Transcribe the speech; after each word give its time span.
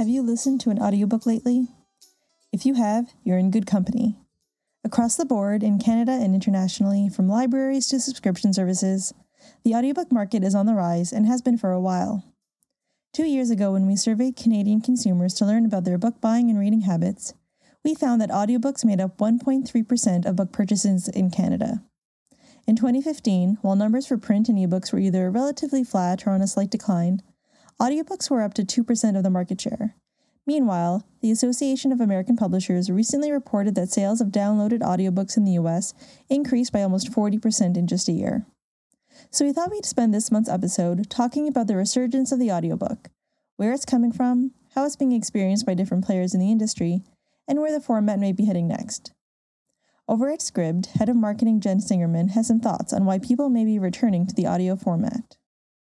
Have 0.00 0.08
you 0.08 0.22
listened 0.22 0.62
to 0.62 0.70
an 0.70 0.78
audiobook 0.78 1.26
lately? 1.26 1.68
If 2.54 2.64
you 2.64 2.72
have, 2.72 3.12
you're 3.22 3.36
in 3.36 3.50
good 3.50 3.66
company. 3.66 4.16
Across 4.82 5.16
the 5.16 5.26
board, 5.26 5.62
in 5.62 5.78
Canada 5.78 6.12
and 6.12 6.34
internationally, 6.34 7.10
from 7.10 7.28
libraries 7.28 7.86
to 7.88 8.00
subscription 8.00 8.54
services, 8.54 9.12
the 9.62 9.74
audiobook 9.74 10.10
market 10.10 10.42
is 10.42 10.54
on 10.54 10.64
the 10.64 10.72
rise 10.72 11.12
and 11.12 11.26
has 11.26 11.42
been 11.42 11.58
for 11.58 11.70
a 11.70 11.80
while. 11.82 12.24
Two 13.12 13.26
years 13.26 13.50
ago, 13.50 13.72
when 13.72 13.86
we 13.86 13.94
surveyed 13.94 14.36
Canadian 14.36 14.80
consumers 14.80 15.34
to 15.34 15.44
learn 15.44 15.66
about 15.66 15.84
their 15.84 15.98
book 15.98 16.18
buying 16.18 16.48
and 16.48 16.58
reading 16.58 16.80
habits, 16.80 17.34
we 17.84 17.94
found 17.94 18.22
that 18.22 18.30
audiobooks 18.30 18.86
made 18.86 19.02
up 19.02 19.18
1.3% 19.18 20.24
of 20.24 20.36
book 20.36 20.50
purchases 20.50 21.08
in 21.08 21.30
Canada. 21.30 21.82
In 22.66 22.74
2015, 22.74 23.58
while 23.60 23.76
numbers 23.76 24.06
for 24.06 24.16
print 24.16 24.48
and 24.48 24.56
ebooks 24.56 24.94
were 24.94 24.98
either 24.98 25.30
relatively 25.30 25.84
flat 25.84 26.26
or 26.26 26.30
on 26.30 26.40
a 26.40 26.46
slight 26.46 26.70
decline, 26.70 27.20
audiobooks 27.80 28.30
were 28.30 28.42
up 28.42 28.52
to 28.54 28.62
2% 28.62 29.16
of 29.16 29.22
the 29.22 29.30
market 29.30 29.60
share. 29.60 29.94
Meanwhile, 30.46 31.06
the 31.22 31.30
Association 31.30 31.92
of 31.92 32.00
American 32.00 32.36
Publishers 32.36 32.90
recently 32.90 33.32
reported 33.32 33.74
that 33.74 33.90
sales 33.90 34.20
of 34.20 34.28
downloaded 34.28 34.80
audiobooks 34.80 35.36
in 35.36 35.44
the 35.44 35.52
US 35.52 35.94
increased 36.28 36.72
by 36.72 36.82
almost 36.82 37.10
40% 37.10 37.76
in 37.76 37.86
just 37.86 38.08
a 38.08 38.12
year. 38.12 38.46
So 39.30 39.44
we 39.44 39.52
thought 39.52 39.70
we'd 39.70 39.86
spend 39.86 40.12
this 40.12 40.30
month's 40.30 40.48
episode 40.48 41.08
talking 41.08 41.48
about 41.48 41.68
the 41.68 41.76
resurgence 41.76 42.32
of 42.32 42.38
the 42.38 42.50
audiobook, 42.50 43.08
where 43.56 43.72
it's 43.72 43.84
coming 43.84 44.12
from, 44.12 44.52
how 44.74 44.84
it's 44.84 44.96
being 44.96 45.12
experienced 45.12 45.66
by 45.66 45.74
different 45.74 46.04
players 46.04 46.34
in 46.34 46.40
the 46.40 46.50
industry, 46.50 47.02
and 47.48 47.60
where 47.60 47.72
the 47.72 47.80
format 47.80 48.18
may 48.18 48.32
be 48.32 48.44
heading 48.44 48.68
next. 48.68 49.12
Over 50.08 50.30
at 50.30 50.40
Scribd, 50.40 50.86
head 50.98 51.08
of 51.08 51.16
marketing 51.16 51.60
Jen 51.60 51.78
Singerman 51.78 52.30
has 52.30 52.48
some 52.48 52.60
thoughts 52.60 52.92
on 52.92 53.04
why 53.04 53.18
people 53.18 53.48
may 53.48 53.64
be 53.64 53.78
returning 53.78 54.26
to 54.26 54.34
the 54.34 54.46
audio 54.46 54.76
format 54.76 55.36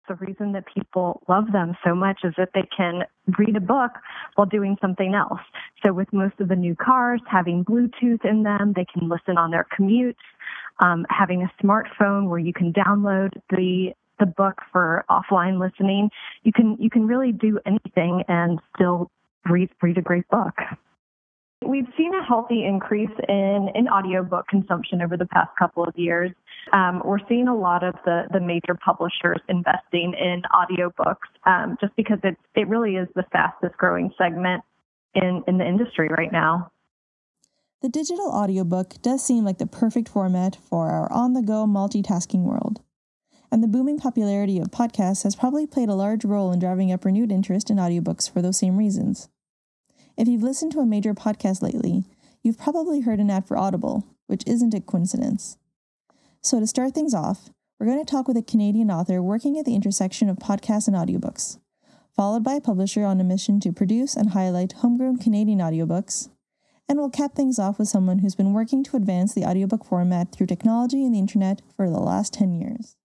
the 0.08 0.14
reason 0.16 0.52
that 0.52 0.64
people 0.72 1.22
love 1.28 1.52
them 1.52 1.76
so 1.84 1.94
much 1.94 2.20
is 2.24 2.34
that 2.36 2.50
they 2.54 2.66
can 2.76 3.04
read 3.38 3.56
a 3.56 3.60
book 3.60 3.92
while 4.34 4.46
doing 4.46 4.76
something 4.80 5.14
else. 5.14 5.40
So 5.84 5.92
with 5.92 6.12
most 6.12 6.40
of 6.40 6.48
the 6.48 6.56
new 6.56 6.74
cars 6.74 7.20
having 7.30 7.64
Bluetooth 7.64 8.24
in 8.24 8.42
them, 8.42 8.72
they 8.74 8.84
can 8.84 9.08
listen 9.08 9.36
on 9.38 9.50
their 9.50 9.66
commutes. 9.78 10.16
Um, 10.80 11.06
having 11.10 11.42
a 11.42 11.50
smartphone 11.62 12.28
where 12.28 12.38
you 12.38 12.52
can 12.52 12.72
download 12.72 13.32
the 13.50 13.92
the 14.20 14.26
book 14.26 14.60
for 14.72 15.04
offline 15.08 15.60
listening, 15.60 16.10
you 16.42 16.52
can 16.52 16.76
you 16.80 16.90
can 16.90 17.06
really 17.06 17.32
do 17.32 17.58
anything 17.66 18.22
and 18.28 18.60
still 18.74 19.10
read 19.48 19.70
read 19.82 19.98
a 19.98 20.02
great 20.02 20.28
book. 20.28 20.54
We've 21.66 21.88
seen 21.96 22.14
a 22.14 22.24
healthy 22.24 22.64
increase 22.64 23.10
in, 23.28 23.68
in 23.74 23.88
audiobook 23.88 24.46
consumption 24.48 25.02
over 25.02 25.16
the 25.16 25.26
past 25.26 25.50
couple 25.58 25.84
of 25.84 25.98
years. 25.98 26.30
Um, 26.72 27.02
we're 27.04 27.18
seeing 27.28 27.48
a 27.48 27.56
lot 27.56 27.82
of 27.82 27.94
the, 28.04 28.24
the 28.32 28.40
major 28.40 28.74
publishers 28.84 29.40
investing 29.48 30.14
in 30.14 30.42
audiobooks 30.52 31.16
um, 31.46 31.76
just 31.80 31.94
because 31.96 32.18
it, 32.22 32.36
it 32.54 32.68
really 32.68 32.96
is 32.96 33.08
the 33.16 33.24
fastest 33.32 33.76
growing 33.76 34.12
segment 34.16 34.62
in, 35.14 35.42
in 35.48 35.58
the 35.58 35.66
industry 35.66 36.08
right 36.08 36.30
now. 36.30 36.70
The 37.80 37.88
digital 37.88 38.26
audiobook 38.26 38.94
does 39.02 39.24
seem 39.24 39.44
like 39.44 39.58
the 39.58 39.66
perfect 39.66 40.08
format 40.08 40.56
for 40.56 40.90
our 40.90 41.10
on 41.12 41.32
the 41.32 41.42
go 41.42 41.66
multitasking 41.66 42.42
world. 42.42 42.82
And 43.50 43.62
the 43.62 43.68
booming 43.68 43.98
popularity 43.98 44.58
of 44.58 44.70
podcasts 44.70 45.22
has 45.24 45.34
probably 45.34 45.66
played 45.66 45.88
a 45.88 45.94
large 45.94 46.24
role 46.24 46.52
in 46.52 46.58
driving 46.58 46.92
up 46.92 47.04
renewed 47.04 47.32
interest 47.32 47.70
in 47.70 47.78
audiobooks 47.78 48.30
for 48.30 48.42
those 48.42 48.58
same 48.58 48.76
reasons. 48.76 49.28
If 50.18 50.26
you've 50.26 50.42
listened 50.42 50.72
to 50.72 50.80
a 50.80 50.86
major 50.86 51.14
podcast 51.14 51.62
lately, 51.62 52.02
you've 52.42 52.58
probably 52.58 53.02
heard 53.02 53.20
an 53.20 53.30
ad 53.30 53.46
for 53.46 53.56
Audible, 53.56 54.04
which 54.26 54.42
isn't 54.48 54.74
a 54.74 54.80
coincidence. 54.80 55.58
So, 56.40 56.58
to 56.58 56.66
start 56.66 56.92
things 56.92 57.14
off, 57.14 57.50
we're 57.78 57.86
going 57.86 58.04
to 58.04 58.10
talk 58.10 58.26
with 58.26 58.36
a 58.36 58.42
Canadian 58.42 58.90
author 58.90 59.22
working 59.22 59.56
at 59.60 59.64
the 59.64 59.76
intersection 59.76 60.28
of 60.28 60.38
podcasts 60.38 60.88
and 60.88 60.96
audiobooks, 60.96 61.60
followed 62.16 62.42
by 62.42 62.54
a 62.54 62.60
publisher 62.60 63.04
on 63.04 63.20
a 63.20 63.24
mission 63.24 63.60
to 63.60 63.70
produce 63.70 64.16
and 64.16 64.30
highlight 64.30 64.72
homegrown 64.72 65.18
Canadian 65.18 65.60
audiobooks, 65.60 66.30
and 66.88 66.98
we'll 66.98 67.10
cap 67.10 67.36
things 67.36 67.60
off 67.60 67.78
with 67.78 67.86
someone 67.86 68.18
who's 68.18 68.34
been 68.34 68.52
working 68.52 68.82
to 68.82 68.96
advance 68.96 69.34
the 69.34 69.44
audiobook 69.44 69.84
format 69.84 70.32
through 70.32 70.48
technology 70.48 71.04
and 71.04 71.14
the 71.14 71.20
internet 71.20 71.62
for 71.76 71.88
the 71.88 72.00
last 72.00 72.34
10 72.34 72.54
years. 72.54 72.96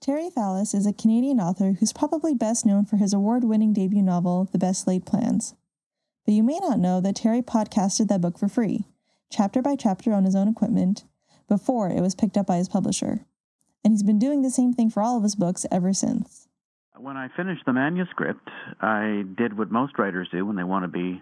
Terry 0.00 0.30
Fallis 0.30 0.74
is 0.74 0.86
a 0.86 0.94
Canadian 0.94 1.40
author 1.40 1.72
who's 1.78 1.92
probably 1.92 2.32
best 2.32 2.64
known 2.64 2.86
for 2.86 2.96
his 2.96 3.12
award 3.12 3.44
winning 3.44 3.74
debut 3.74 4.00
novel, 4.00 4.48
The 4.50 4.56
Best 4.56 4.86
Laid 4.86 5.04
Plans. 5.04 5.54
But 6.24 6.32
you 6.32 6.42
may 6.42 6.58
not 6.58 6.78
know 6.78 7.02
that 7.02 7.16
Terry 7.16 7.42
podcasted 7.42 8.08
that 8.08 8.22
book 8.22 8.38
for 8.38 8.48
free, 8.48 8.86
chapter 9.30 9.60
by 9.60 9.76
chapter 9.76 10.14
on 10.14 10.24
his 10.24 10.34
own 10.34 10.48
equipment, 10.48 11.04
before 11.48 11.90
it 11.90 12.00
was 12.00 12.14
picked 12.14 12.38
up 12.38 12.46
by 12.46 12.56
his 12.56 12.68
publisher. 12.68 13.26
And 13.84 13.92
he's 13.92 14.02
been 14.02 14.18
doing 14.18 14.40
the 14.40 14.48
same 14.48 14.72
thing 14.72 14.88
for 14.88 15.02
all 15.02 15.18
of 15.18 15.22
his 15.22 15.34
books 15.34 15.66
ever 15.70 15.92
since. 15.92 16.48
When 16.96 17.18
I 17.18 17.28
finished 17.36 17.66
the 17.66 17.74
manuscript, 17.74 18.48
I 18.80 19.24
did 19.36 19.58
what 19.58 19.70
most 19.70 19.98
writers 19.98 20.28
do 20.32 20.46
when 20.46 20.56
they 20.56 20.64
want 20.64 20.84
to 20.84 20.88
be 20.88 21.20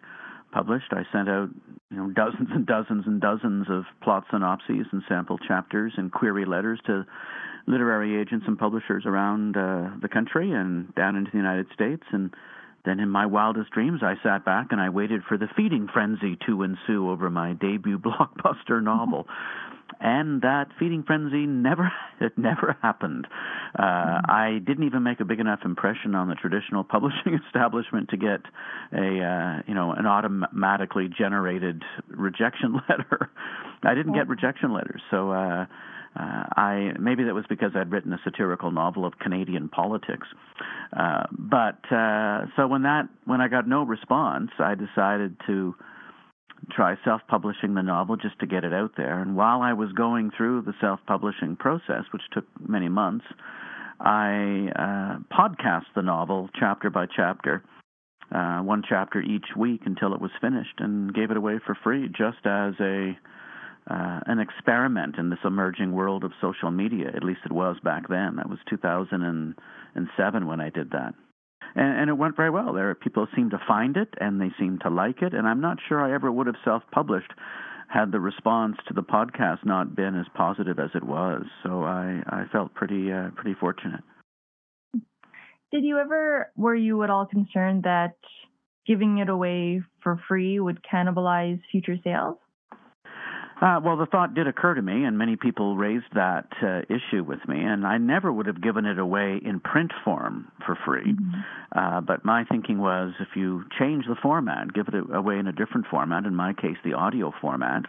published. 0.53 0.93
I 0.93 1.03
sent 1.13 1.29
out, 1.29 1.49
you 1.91 1.97
know, 1.97 2.11
dozens 2.11 2.49
and 2.53 2.67
dozens 2.67 3.07
and 3.07 3.21
dozens 3.21 3.67
of 3.71 3.85
plot 4.03 4.25
synopses 4.31 4.87
and 4.93 5.03
sample 5.09 5.39
chapters 5.39 5.93
and 5.97 6.13
query 6.13 6.45
letters 6.45 6.81
to 6.87 7.07
literary 7.67 8.21
agents 8.21 8.47
and 8.49 8.59
publishers 8.59 9.05
around 9.07 9.57
uh, 9.57 9.91
the 10.01 10.09
country 10.09 10.53
and 10.53 10.95
down 10.95 11.17
into 11.17 11.31
the 11.31 11.37
United 11.37 11.67
States. 11.75 12.03
And 12.13 12.35
then 12.85 13.01
in 13.01 13.11
my 13.11 13.27
wildest 13.27 13.71
dreams, 13.71 14.01
I 14.03 14.15
sat 14.23 14.45
back 14.45 14.69
and 14.71 14.81
I 14.81 14.89
waited 14.89 15.23
for 15.29 15.37
the 15.37 15.49
feeding 15.57 15.89
frenzy 15.93 16.39
to 16.47 16.63
ensue 16.63 17.11
over 17.11 17.29
my 17.31 17.53
debut 17.53 17.99
blockbuster 18.01 18.83
novel. 18.83 19.27
And 20.01 20.43
that 20.43 20.69
feeding 20.79 21.03
frenzy 21.03 21.47
never 21.47 21.93
it 22.21 22.37
never 22.37 22.77
happened. 22.83 23.27
Uh, 23.79 23.83
mm-hmm. 23.83 24.31
I 24.31 24.59
didn't 24.65 24.85
even 24.85 25.03
make 25.03 25.21
a 25.21 25.25
big 25.25 25.41
enough 25.41 25.61
impression 25.65 26.15
on 26.15 26.29
the 26.29 26.35
traditional 26.35 26.85
publishing 26.95 27.39
establishment 27.47 28.11
to 28.11 28.17
get 28.17 28.41
a 28.93 29.21
uh, 29.23 29.63
you 29.67 29.75
know 29.75 29.93
an 29.93 30.07
automatically 30.07 31.09
generated 31.09 31.83
rejection 32.09 32.75
letter. 32.89 33.31
I 33.83 33.95
didn't 33.95 34.15
get 34.15 34.29
rejection 34.29 34.73
letters, 34.73 35.01
so 35.11 35.31
uh, 35.31 35.67
uh, 36.17 36.45
I 36.57 36.93
maybe 36.99 37.25
that 37.25 37.35
was 37.35 37.45
because 37.49 37.73
I'd 37.75 37.91
written 37.91 38.13
a 38.13 38.19
satirical 38.25 38.71
novel 38.71 39.05
of 39.05 39.19
Canadian 39.19 39.69
politics. 39.69 40.27
Uh, 40.97 41.25
but 41.31 41.81
uh, 41.93 42.47
so 42.57 42.67
when 42.67 42.83
that 42.83 43.09
when 43.25 43.41
I 43.41 43.49
got 43.49 43.69
no 43.69 43.85
response, 43.85 44.51
I 44.59 44.75
decided 44.75 45.37
to 45.47 45.75
try 46.71 46.97
self-publishing 47.05 47.75
the 47.75 47.83
novel 47.83 48.17
just 48.17 48.39
to 48.41 48.47
get 48.47 48.65
it 48.65 48.73
out 48.73 48.93
there. 48.97 49.21
And 49.21 49.37
while 49.37 49.63
I 49.63 49.73
was 49.73 49.93
going 49.93 50.31
through 50.37 50.63
the 50.63 50.75
self-publishing 50.81 51.57
process, 51.57 52.05
which 52.13 52.23
took 52.33 52.45
many 52.67 52.89
months, 52.89 53.25
I 54.01 54.69
uh, 54.77 55.35
podcast 55.35 55.87
the 55.95 56.03
novel 56.03 56.49
chapter 56.59 56.91
by 56.91 57.07
chapter. 57.15 57.63
Uh, 58.33 58.61
one 58.61 58.83
chapter 58.87 59.21
each 59.21 59.47
week 59.57 59.83
until 59.87 60.13
it 60.13 60.21
was 60.21 60.31
finished, 60.41 60.75
and 60.79 61.15
gave 61.15 61.31
it 61.31 61.39
away 61.39 61.59
for 61.65 61.75
free, 61.83 62.09
just 62.09 62.45
as 62.45 62.75
a 62.79 63.17
uh, 63.91 64.21
an 64.27 64.39
experiment 64.39 65.17
in 65.17 65.31
this 65.31 65.39
emerging 65.45 65.93
world 65.93 66.23
of 66.23 66.33
social 66.43 66.71
media. 66.71 67.11
At 67.15 67.25
least 67.25 67.41
it 67.47 67.53
was 67.53 67.77
back 67.83 68.07
then. 68.09 68.37
That 68.37 68.51
was 68.51 68.59
2007 68.69 70.47
when 70.47 70.61
I 70.61 70.69
did 70.69 70.91
that. 70.91 71.15
And, 71.75 72.01
and 72.01 72.11
it 72.11 72.15
went 72.15 72.37
very 72.37 72.51
well. 72.51 72.73
There, 72.73 72.95
people 72.95 73.27
seemed 73.35 73.53
to 73.53 73.61
find 73.67 73.97
it, 73.97 74.15
and 74.21 74.41
they 74.41 74.51
seemed 74.59 74.81
to 74.83 74.91
like 74.91 75.23
it. 75.23 75.35
And 75.35 75.47
I'm 75.47 75.61
not 75.61 75.79
sure 75.89 76.01
I 76.01 76.15
ever 76.15 76.31
would 76.31 76.47
have 76.47 76.57
self-published 76.65 77.33
had 77.89 78.13
the 78.13 78.21
response 78.21 78.77
to 78.87 78.95
the 78.95 79.03
podcast 79.03 79.65
not 79.65 79.97
been 79.97 80.19
as 80.19 80.27
positive 80.35 80.79
as 80.79 80.91
it 80.95 81.03
was. 81.03 81.45
So 81.63 81.85
I, 81.85 82.23
I 82.27 82.45
felt 82.53 82.75
pretty, 82.75 83.11
uh, 83.11 83.31
pretty 83.35 83.55
fortunate. 83.59 84.03
Did 85.73 85.85
you 85.85 85.99
ever, 85.99 86.51
were 86.57 86.75
you 86.75 87.03
at 87.03 87.11
all 87.11 87.27
concerned 87.27 87.85
that 87.85 88.17
giving 88.87 89.19
it 89.19 89.29
away 89.29 89.83
for 90.03 90.21
free 90.29 90.61
would 90.61 90.81
cannibalize 90.83 91.61
future 91.71 91.97
sales? 92.03 92.37
Uh, 93.61 93.81
well, 93.83 93.97
the 93.97 94.07
thought 94.07 94.35
did 94.35 94.47
occur 94.47 94.75
to 94.75 94.83
me, 94.83 95.05
and 95.05 95.19
many 95.19 95.35
people 95.35 95.77
raised 95.77 96.07
that 96.15 96.47
uh, 96.63 96.83
issue 96.89 97.25
with 97.25 97.41
me, 97.49 97.61
and 97.61 97.85
I 97.85 97.99
never 97.99 98.33
would 98.33 98.47
have 98.47 98.63
given 98.63 98.85
it 98.85 98.99
away 98.99 99.41
in 99.45 99.59
print 99.59 99.91
form 100.05 100.53
for 100.65 100.79
free. 100.87 101.13
Mm-hmm. 101.13 101.41
Uh, 101.77 102.01
but 102.01 102.25
my 102.25 102.45
thinking 102.45 102.79
was 102.79 103.15
if 103.19 103.35
you 103.35 103.65
change 103.79 104.05
the 104.07 104.15
format, 104.23 104.73
give 104.75 104.87
it 104.89 104.95
away 105.13 105.39
in 105.39 105.49
a 105.49 105.53
different 105.53 105.87
format, 105.91 106.25
in 106.25 106.37
my 106.37 106.53
case, 106.53 106.77
the 106.85 106.93
audio 106.93 107.33
format, 107.41 107.83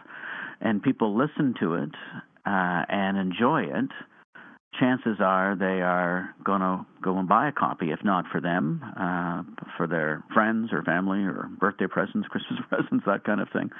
and 0.60 0.82
people 0.82 1.16
listen 1.16 1.54
to 1.60 1.74
it 1.74 1.90
uh, 2.46 2.84
and 2.88 3.16
enjoy 3.16 3.62
it, 3.62 3.90
chances 4.78 5.18
are 5.20 5.56
they 5.56 5.82
are 5.82 6.34
going 6.44 6.60
to 6.60 6.84
go 7.02 7.18
and 7.18 7.28
buy 7.28 7.48
a 7.48 7.52
copy, 7.52 7.90
if 7.90 8.00
not 8.04 8.24
for 8.30 8.40
them, 8.40 8.82
uh, 8.98 9.42
for 9.76 9.86
their 9.86 10.24
friends 10.32 10.70
or 10.72 10.82
family 10.82 11.20
or 11.20 11.48
birthday 11.58 11.86
presents, 11.86 12.26
Christmas 12.30 12.60
presents, 12.68 13.04
that 13.06 13.24
kind 13.24 13.40
of 13.40 13.48
thing. 13.52 13.70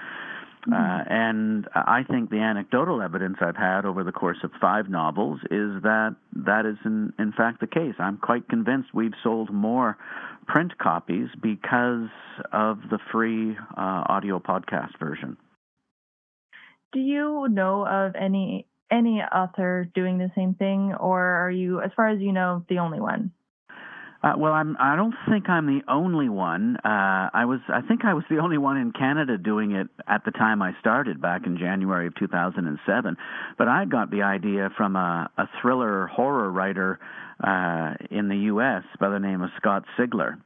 Uh, 0.67 1.03
and 1.09 1.69
I 1.75 2.03
think 2.03 2.31
the 2.31 2.41
anecdotal 2.41 3.01
evidence 3.01 3.39
I've 3.41 3.57
had 3.57 3.87
over 3.87 4.05
the 4.05 4.12
course 4.12 4.37
of 4.45 4.51
five 4.61 4.89
novels 4.89 5.41
is 5.45 5.83
that 5.83 6.17
that 6.37 6.67
is 6.67 6.77
in, 6.85 7.12
in 7.19 7.33
fact 7.33 7.61
the 7.61 7.67
case. 7.67 7.95
I'm 7.99 8.19
quite 8.19 8.49
convinced 8.49 8.91
we've 8.93 9.15
sold 9.23 9.51
more 9.51 9.97
print 10.47 10.77
copies 10.79 11.29
because 11.41 12.09
of 12.53 12.79
the 12.91 12.99
free 13.11 13.57
uh, 13.77 14.05
audio 14.07 14.39
podcast 14.39 14.99
version. 14.99 15.37
Do 16.93 17.01
you 17.01 17.47
know 17.49 17.87
of 17.87 18.15
any 18.17 18.67
any 18.91 19.21
author 19.21 19.89
doing 19.95 20.19
the 20.19 20.31
same 20.35 20.55
thing, 20.55 20.95
or 20.99 21.21
are 21.21 21.51
you, 21.51 21.81
as 21.81 21.93
far 21.95 22.09
as 22.09 22.21
you 22.21 22.33
know, 22.33 22.65
the 22.69 22.81
only 22.81 23.01
one? 23.01 23.31
Uh, 24.22 24.34
well, 24.37 24.52
I'm. 24.52 24.76
I 24.78 24.96
don't 24.96 25.14
think 25.31 25.49
I'm 25.49 25.67
the 25.67 25.81
only 25.88 26.28
one. 26.28 26.76
Uh, 26.76 27.31
I 27.32 27.46
was. 27.46 27.61
I 27.69 27.81
think 27.81 28.05
I 28.05 28.12
was 28.12 28.25
the 28.28 28.38
only 28.38 28.58
one 28.58 28.76
in 28.76 28.93
Canada 28.93 29.38
doing 29.38 29.72
it 29.72 29.88
at 30.06 30.26
the 30.26 30.31
time 30.31 30.61
I 30.61 30.72
started 30.78 31.22
back 31.22 31.46
in 31.46 31.56
January 31.56 32.06
of 32.06 32.14
2007. 32.17 33.17
But 33.56 33.69
I 33.69 33.87
got 33.87 34.11
the 34.11 34.22
idea 34.22 34.69
from 34.76 34.96
a, 34.96 35.31
a 35.38 35.44
thriller 35.61 36.06
horror 36.06 36.50
writer 36.50 37.00
uh, 37.43 37.94
in 38.11 38.28
the 38.28 38.37
U.S. 38.52 38.82
by 39.00 39.08
the 39.08 39.19
name 39.19 39.40
of 39.40 39.49
Scott 39.56 39.84
Sigler, 39.99 40.37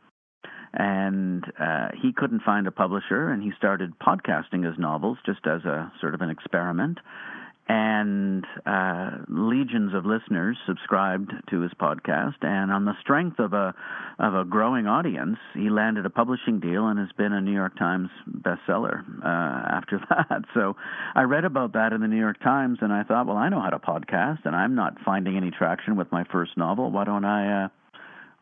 and 0.72 1.44
uh, 1.58 1.88
he 2.00 2.12
couldn't 2.12 2.42
find 2.42 2.68
a 2.68 2.70
publisher, 2.70 3.30
and 3.30 3.42
he 3.42 3.50
started 3.58 3.98
podcasting 3.98 4.64
his 4.64 4.78
novels 4.78 5.18
just 5.26 5.40
as 5.46 5.64
a 5.64 5.92
sort 6.00 6.14
of 6.14 6.20
an 6.20 6.30
experiment 6.30 6.98
and 7.66 8.44
uh, 8.66 9.10
legions 9.28 9.94
of 9.94 10.04
listeners 10.04 10.56
subscribed 10.66 11.32
to 11.48 11.60
his 11.60 11.72
podcast. 11.80 12.34
And 12.42 12.70
on 12.70 12.84
the 12.84 12.92
strength 13.00 13.38
of 13.38 13.54
a 13.54 13.74
of 14.18 14.34
a 14.34 14.44
growing 14.44 14.86
audience, 14.86 15.38
he 15.54 15.70
landed 15.70 16.04
a 16.04 16.10
publishing 16.10 16.60
deal 16.60 16.86
and 16.86 16.98
has 16.98 17.08
been 17.16 17.32
a 17.32 17.40
New 17.40 17.54
York 17.54 17.76
Times 17.78 18.10
bestseller 18.28 19.02
uh, 19.24 19.76
after 19.76 19.98
that. 20.10 20.42
So 20.52 20.76
I 21.14 21.22
read 21.22 21.44
about 21.44 21.72
that 21.72 21.92
in 21.92 22.02
the 22.02 22.06
New 22.08 22.18
York 22.18 22.40
Times, 22.42 22.78
and 22.82 22.92
I 22.92 23.02
thought, 23.02 23.26
well, 23.26 23.38
I 23.38 23.48
know 23.48 23.60
how 23.60 23.70
to 23.70 23.78
podcast, 23.78 24.44
and 24.44 24.54
I'm 24.54 24.74
not 24.74 24.98
finding 25.04 25.36
any 25.36 25.50
traction 25.50 25.96
with 25.96 26.12
my 26.12 26.24
first 26.30 26.56
novel. 26.56 26.90
Why 26.90 27.04
don't 27.04 27.24
I? 27.24 27.64
Uh, 27.64 27.68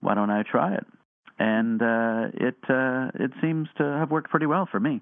why 0.00 0.14
don't 0.14 0.30
I 0.30 0.42
try 0.42 0.74
it? 0.74 0.86
And 1.38 1.80
uh, 1.80 2.28
it 2.34 2.56
uh, 2.68 3.10
it 3.14 3.30
seems 3.40 3.68
to 3.78 3.84
have 3.84 4.10
worked 4.10 4.30
pretty 4.30 4.46
well 4.46 4.68
for 4.70 4.80
me. 4.80 5.00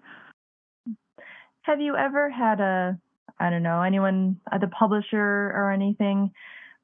Have 1.62 1.81
you 1.81 1.96
ever 1.96 2.31
had 2.31 2.61
a 2.61 2.99
I 3.40 3.50
don't 3.50 3.62
know, 3.62 3.82
anyone 3.82 4.40
at 4.52 4.60
the 4.60 4.69
publisher 4.69 5.19
or 5.19 5.72
anything 5.72 6.32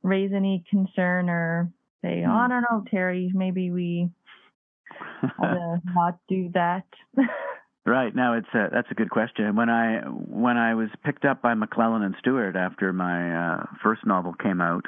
raise 0.02 0.32
any 0.32 0.64
concern 0.70 1.28
or 1.28 1.70
say, 2.02 2.24
oh, 2.26 2.32
I 2.32 2.44
hmm. 2.44 2.50
don't 2.50 2.62
know, 2.70 2.84
Terry, 2.90 3.30
maybe 3.34 3.70
we 3.70 4.08
not 5.38 6.18
do 6.28 6.50
that? 6.54 6.84
Right. 7.86 8.14
Now 8.16 8.34
it's 8.34 8.48
a, 8.52 8.68
that's 8.72 8.90
a 8.90 8.94
good 8.94 9.10
question. 9.10 9.54
When 9.54 9.70
I 9.70 10.00
when 10.00 10.56
I 10.56 10.74
was 10.74 10.88
picked 11.04 11.24
up 11.24 11.40
by 11.40 11.54
McClelland 11.54 12.04
and 12.04 12.16
Stewart 12.18 12.56
after 12.56 12.92
my 12.92 13.54
uh, 13.54 13.66
first 13.80 14.04
novel 14.04 14.34
came 14.34 14.60
out 14.60 14.86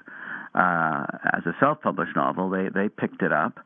uh, 0.52 1.06
as 1.32 1.46
a 1.46 1.54
self-published 1.60 2.16
novel, 2.16 2.50
they 2.50 2.68
they 2.74 2.88
picked 2.88 3.22
it 3.22 3.32
up, 3.32 3.60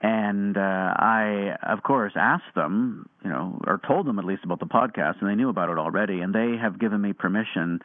and 0.00 0.56
uh, 0.56 0.60
I, 0.60 1.56
of 1.62 1.82
course, 1.82 2.12
asked 2.14 2.54
them, 2.54 3.08
you 3.24 3.30
know, 3.30 3.60
or 3.66 3.80
told 3.86 4.06
them 4.06 4.18
at 4.18 4.24
least 4.24 4.44
about 4.44 4.60
the 4.60 4.66
podcast, 4.66 5.20
and 5.20 5.28
they 5.28 5.34
knew 5.34 5.48
about 5.48 5.70
it 5.70 5.78
already, 5.78 6.20
and 6.20 6.32
they 6.32 6.56
have 6.60 6.78
given 6.78 7.00
me 7.00 7.12
permission, 7.12 7.80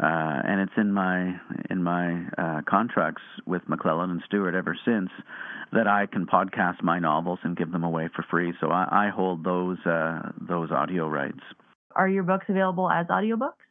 uh, 0.00 0.42
and 0.44 0.60
it's 0.60 0.72
in 0.76 0.92
my 0.92 1.34
in 1.68 1.82
my 1.82 2.24
uh, 2.38 2.60
contracts 2.68 3.22
with 3.46 3.62
McClelland 3.68 4.10
and 4.10 4.22
Stewart 4.26 4.54
ever 4.54 4.76
since 4.84 5.10
that 5.72 5.88
I 5.88 6.06
can 6.06 6.26
podcast 6.26 6.82
my 6.82 7.00
novels 7.00 7.40
and 7.42 7.56
give 7.56 7.72
them 7.72 7.82
away 7.82 8.08
for 8.14 8.24
free. 8.30 8.52
So 8.60 8.70
I, 8.70 9.06
I 9.06 9.10
hold 9.14 9.42
those 9.42 9.78
uh, 9.84 10.30
those 10.40 10.70
audio 10.70 11.08
rights. 11.08 11.40
Are 11.96 12.08
your 12.08 12.22
books 12.22 12.44
available 12.48 12.88
as 12.90 13.06
audiobooks? 13.06 13.65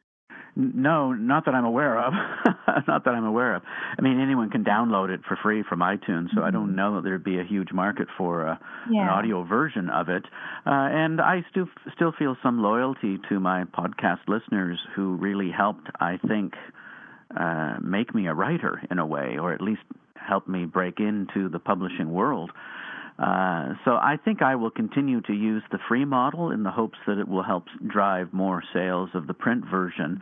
No, 0.58 1.12
not 1.12 1.44
that 1.44 1.54
I'm 1.54 1.66
aware 1.66 1.98
of. 1.98 2.12
not 2.88 3.04
that 3.04 3.10
I'm 3.10 3.26
aware 3.26 3.54
of. 3.56 3.62
I 3.98 4.00
mean, 4.00 4.20
anyone 4.20 4.48
can 4.48 4.64
download 4.64 5.10
it 5.10 5.20
for 5.28 5.36
free 5.42 5.62
from 5.68 5.80
iTunes, 5.80 6.30
so 6.30 6.36
mm-hmm. 6.36 6.44
I 6.44 6.50
don't 6.50 6.68
mm-hmm. 6.68 6.76
know 6.76 6.94
that 6.96 7.04
there'd 7.04 7.22
be 7.22 7.38
a 7.38 7.44
huge 7.44 7.72
market 7.72 8.08
for 8.16 8.48
uh, 8.48 8.56
yeah. 8.90 9.02
an 9.02 9.08
audio 9.08 9.44
version 9.44 9.90
of 9.90 10.08
it. 10.08 10.24
Uh, 10.64 10.70
and 10.70 11.20
I 11.20 11.44
still 11.50 11.68
still 11.94 12.12
feel 12.18 12.36
some 12.42 12.62
loyalty 12.62 13.18
to 13.28 13.38
my 13.38 13.64
podcast 13.64 14.20
listeners 14.28 14.78
who 14.94 15.16
really 15.16 15.50
helped, 15.50 15.88
I 16.00 16.18
think, 16.26 16.54
uh, 17.38 17.76
make 17.82 18.14
me 18.14 18.26
a 18.26 18.32
writer 18.32 18.80
in 18.90 18.98
a 18.98 19.04
way, 19.04 19.36
or 19.38 19.52
at 19.52 19.60
least 19.60 19.82
help 20.14 20.48
me 20.48 20.64
break 20.64 21.00
into 21.00 21.50
the 21.50 21.58
publishing 21.58 22.12
world. 22.12 22.50
Uh, 23.18 23.74
so 23.84 23.92
I 23.92 24.18
think 24.22 24.42
I 24.42 24.56
will 24.56 24.70
continue 24.70 25.22
to 25.22 25.32
use 25.32 25.62
the 25.72 25.78
free 25.88 26.04
model 26.04 26.50
in 26.50 26.62
the 26.62 26.70
hopes 26.70 26.98
that 27.06 27.18
it 27.18 27.26
will 27.26 27.42
help 27.42 27.64
drive 27.86 28.32
more 28.32 28.62
sales 28.74 29.10
of 29.14 29.26
the 29.26 29.34
print 29.34 29.64
version. 29.70 30.20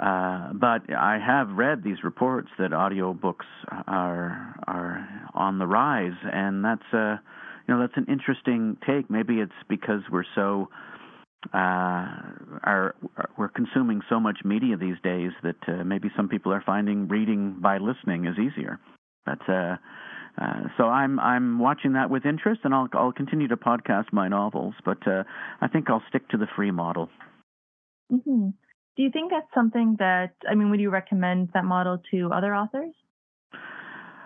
Uh, 0.00 0.52
but 0.54 0.90
I 0.90 1.18
have 1.24 1.50
read 1.50 1.84
these 1.84 2.02
reports 2.02 2.48
that 2.58 2.70
audiobooks 2.70 3.44
are 3.86 4.56
are 4.66 5.06
on 5.34 5.58
the 5.58 5.66
rise, 5.66 6.16
and 6.24 6.64
that's 6.64 6.92
a 6.94 7.20
you 7.68 7.74
know 7.74 7.80
that's 7.80 7.96
an 7.96 8.06
interesting 8.08 8.78
take. 8.86 9.10
Maybe 9.10 9.34
it's 9.34 9.52
because 9.68 10.00
we're 10.10 10.24
so 10.34 10.70
uh, 11.52 12.08
are 12.64 12.94
we're 13.36 13.48
consuming 13.48 14.00
so 14.08 14.18
much 14.18 14.38
media 14.42 14.78
these 14.78 14.96
days 15.04 15.32
that 15.42 15.56
uh, 15.68 15.84
maybe 15.84 16.08
some 16.16 16.28
people 16.28 16.52
are 16.52 16.62
finding 16.64 17.08
reading 17.08 17.56
by 17.60 17.76
listening 17.76 18.24
is 18.24 18.38
easier. 18.38 18.80
But 19.26 19.40
uh, 20.40 20.68
so 20.76 20.84
I'm 20.84 21.20
I'm 21.20 21.58
watching 21.58 21.92
that 21.92 22.10
with 22.10 22.24
interest, 22.24 22.60
and 22.64 22.74
I'll 22.74 22.88
I'll 22.94 23.12
continue 23.12 23.48
to 23.48 23.56
podcast 23.56 24.12
my 24.12 24.28
novels, 24.28 24.74
but 24.84 25.06
uh, 25.06 25.24
I 25.60 25.68
think 25.68 25.90
I'll 25.90 26.02
stick 26.08 26.28
to 26.30 26.38
the 26.38 26.46
free 26.56 26.70
model. 26.70 27.10
Mm-hmm. 28.10 28.48
Do 28.96 29.02
you 29.02 29.10
think 29.10 29.30
that's 29.30 29.52
something 29.54 29.96
that 29.98 30.34
I 30.48 30.54
mean? 30.54 30.70
Would 30.70 30.80
you 30.80 30.90
recommend 30.90 31.50
that 31.54 31.64
model 31.64 32.02
to 32.10 32.30
other 32.32 32.54
authors? 32.54 32.94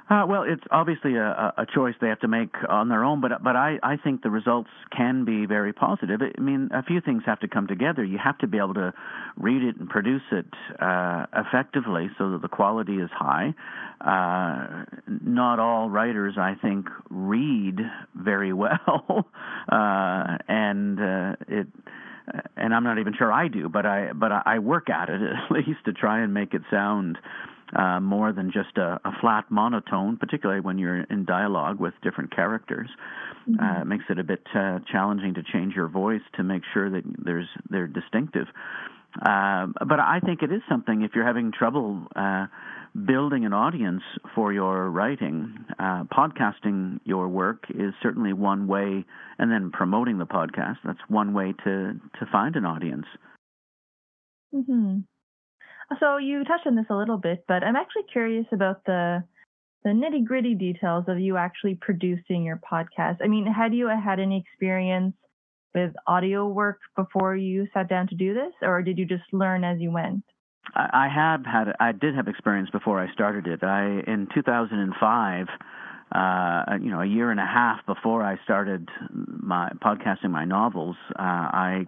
Uh, 0.09 0.25
well, 0.29 0.45
it's 0.45 0.63
obviously 0.71 1.17
a, 1.17 1.53
a 1.57 1.67
choice 1.75 1.95
they 2.01 2.07
have 2.09 2.21
to 2.21 2.29
make 2.29 2.55
on 2.69 2.89
their 2.89 3.03
own, 3.03 3.21
but 3.21 3.43
but 3.43 3.57
I, 3.57 3.79
I 3.83 3.97
think 3.97 4.23
the 4.23 4.31
results 4.31 4.71
can 4.97 5.25
be 5.25 5.47
very 5.47 5.73
positive. 5.73 6.21
I 6.23 6.41
mean, 6.41 6.69
a 6.73 6.85
few 6.85 7.01
things 7.01 7.25
have 7.27 7.41
to 7.41 7.49
come 7.49 7.67
together. 7.67 8.05
You 8.05 8.19
have 8.23 8.39
to 8.39 8.47
be 8.47 8.59
able 8.59 8.75
to 8.75 8.95
read 9.37 9.63
it 9.63 9.77
and 9.81 9.89
produce 9.89 10.23
it 10.31 10.47
uh, 10.81 11.27
effectively 11.35 12.09
so 12.19 12.31
that 12.31 12.43
the 12.43 12.49
quality 12.49 12.99
is 12.99 13.11
high. 13.13 13.53
Uh, 14.01 14.85
not 15.09 15.59
all 15.59 15.91
writers, 15.91 16.35
I 16.39 16.55
think, 16.55 16.87
read 17.11 17.81
very 18.15 18.53
well, 18.55 19.27
uh, 19.69 20.39
and 20.47 21.01
uh, 21.01 21.37
it 21.49 21.67
and 22.57 22.75
I'm 22.75 22.85
not 22.85 22.99
even 22.99 23.15
sure 23.17 23.33
I 23.33 23.49
do, 23.49 23.69
but 23.69 23.87
I 23.87 24.13
but 24.13 24.31
I 24.31 24.61
work 24.61 24.89
at 24.89 25.09
it 25.09 25.21
at 25.23 25.51
least 25.51 25.85
to 25.87 25.93
try 25.93 26.21
and 26.23 26.33
make 26.33 26.55
it 26.55 26.63
sound 26.71 27.19
uh, 27.75 28.01
more 28.01 28.33
than 28.33 28.53
just 28.53 28.77
a, 28.77 29.01
a, 29.05 29.13
flat 29.21 29.45
monotone, 29.51 30.17
particularly 30.17 30.61
when 30.61 30.79
you're 30.79 31.03
in 31.03 31.25
dialogue 31.25 31.81
with 31.81 31.95
different 32.03 32.35
characters. 32.35 32.89
Mm-hmm. 33.49 33.63
Uh, 33.63 33.83
it 33.83 33.87
makes 33.87 34.05
it 34.09 34.19
a 34.19 34.25
bit 34.25 34.43
uh, 34.55 34.79
challenging 34.91 35.35
to 35.35 35.43
change 35.43 35.75
your 35.75 35.89
voice 35.89 36.21
to 36.37 36.45
make 36.45 36.63
sure 36.73 36.91
that 36.91 37.03
there's 37.25 37.49
they're 37.69 37.87
distinctive. 37.87 38.47
Uh, 39.17 39.67
but 39.87 39.99
I 39.99 40.21
think 40.25 40.43
it 40.43 40.53
is 40.53 40.61
something 40.69 41.03
if 41.03 41.13
you're 41.15 41.27
having 41.27 41.51
trouble 41.51 42.07
uh, 42.15 42.47
building 43.07 43.45
an 43.45 43.53
audience 43.53 44.03
for 44.35 44.53
your 44.53 44.91
writing, 44.91 45.65
uh, 45.79 46.05
podcasting 46.05 47.01
your 47.05 47.29
work 47.29 47.65
is 47.71 47.95
certainly 48.03 48.33
one 48.33 48.67
way, 48.67 49.05
and 49.39 49.51
then 49.51 49.71
promoting 49.73 50.19
the 50.19 50.27
podcast. 50.27 50.77
That's 50.85 50.99
one 51.09 51.33
way 51.33 51.55
to 51.65 51.95
to 52.19 52.27
find 52.31 52.57
an 52.57 52.65
audience. 52.65 53.07
Hmm. 54.53 55.01
So 56.01 56.17
you 56.17 56.45
touched 56.45 56.67
on 56.67 56.75
this 56.75 56.87
a 56.91 56.97
little 56.97 57.19
bit, 57.19 57.45
but 57.47 57.63
I'm 57.63 57.77
actually 57.77 58.05
curious 58.13 58.47
about 58.53 58.85
the 58.85 59.25
the 59.85 59.91
nitty 59.91 60.25
gritty 60.25 60.55
details 60.55 61.05
of 61.07 61.21
you 61.21 61.37
actually 61.37 61.77
producing 61.81 62.43
your 62.43 62.61
podcast. 62.71 63.19
I 63.23 63.29
mean, 63.29 63.47
had 63.47 63.73
you 63.73 63.87
had 63.87 64.19
any 64.19 64.45
experience 64.45 65.15
with 65.77 65.93
audio 66.09 66.49
work 66.49 66.81
before 66.97 67.37
you 67.37 67.69
sat 67.73 67.89
down 67.89 68.09
to 68.09 68.17
do 68.17 68.35
this, 68.35 68.53
or 68.63 68.83
did 68.83 68.99
you 68.99 69.05
just 69.05 69.23
learn 69.33 69.63
as 69.63 69.79
you 69.79 69.93
went? 69.93 70.25
I 70.75 71.09
have 71.09 71.47
had, 71.47 71.73
I 71.79 71.93
did 71.93 72.17
have 72.17 72.27
experience 72.27 72.71
before 72.71 73.01
I 73.01 73.13
started 73.13 73.47
it. 73.47 73.63
I 73.63 74.03
in 74.07 74.27
2005, 74.35 75.47
uh, 76.13 76.79
you 76.83 76.91
know, 76.91 77.01
a 77.01 77.07
year 77.07 77.31
and 77.31 77.39
a 77.39 77.47
half 77.47 77.87
before 77.87 78.25
I 78.25 78.39
started 78.43 78.89
my 79.13 79.71
podcasting 79.85 80.31
my 80.31 80.45
novels, 80.45 80.97
uh, 81.11 81.23
I 81.23 81.87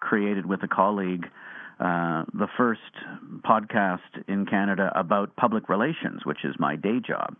created 0.00 0.44
with 0.44 0.62
a 0.62 0.68
colleague 0.68 1.26
uh, 1.80 2.24
the 2.34 2.48
first 2.56 2.80
podcast 3.44 3.98
in 4.26 4.46
Canada 4.46 4.90
about 4.94 5.36
public 5.36 5.68
relations, 5.68 6.24
which 6.24 6.44
is 6.44 6.54
my 6.58 6.76
day 6.76 7.00
job. 7.06 7.36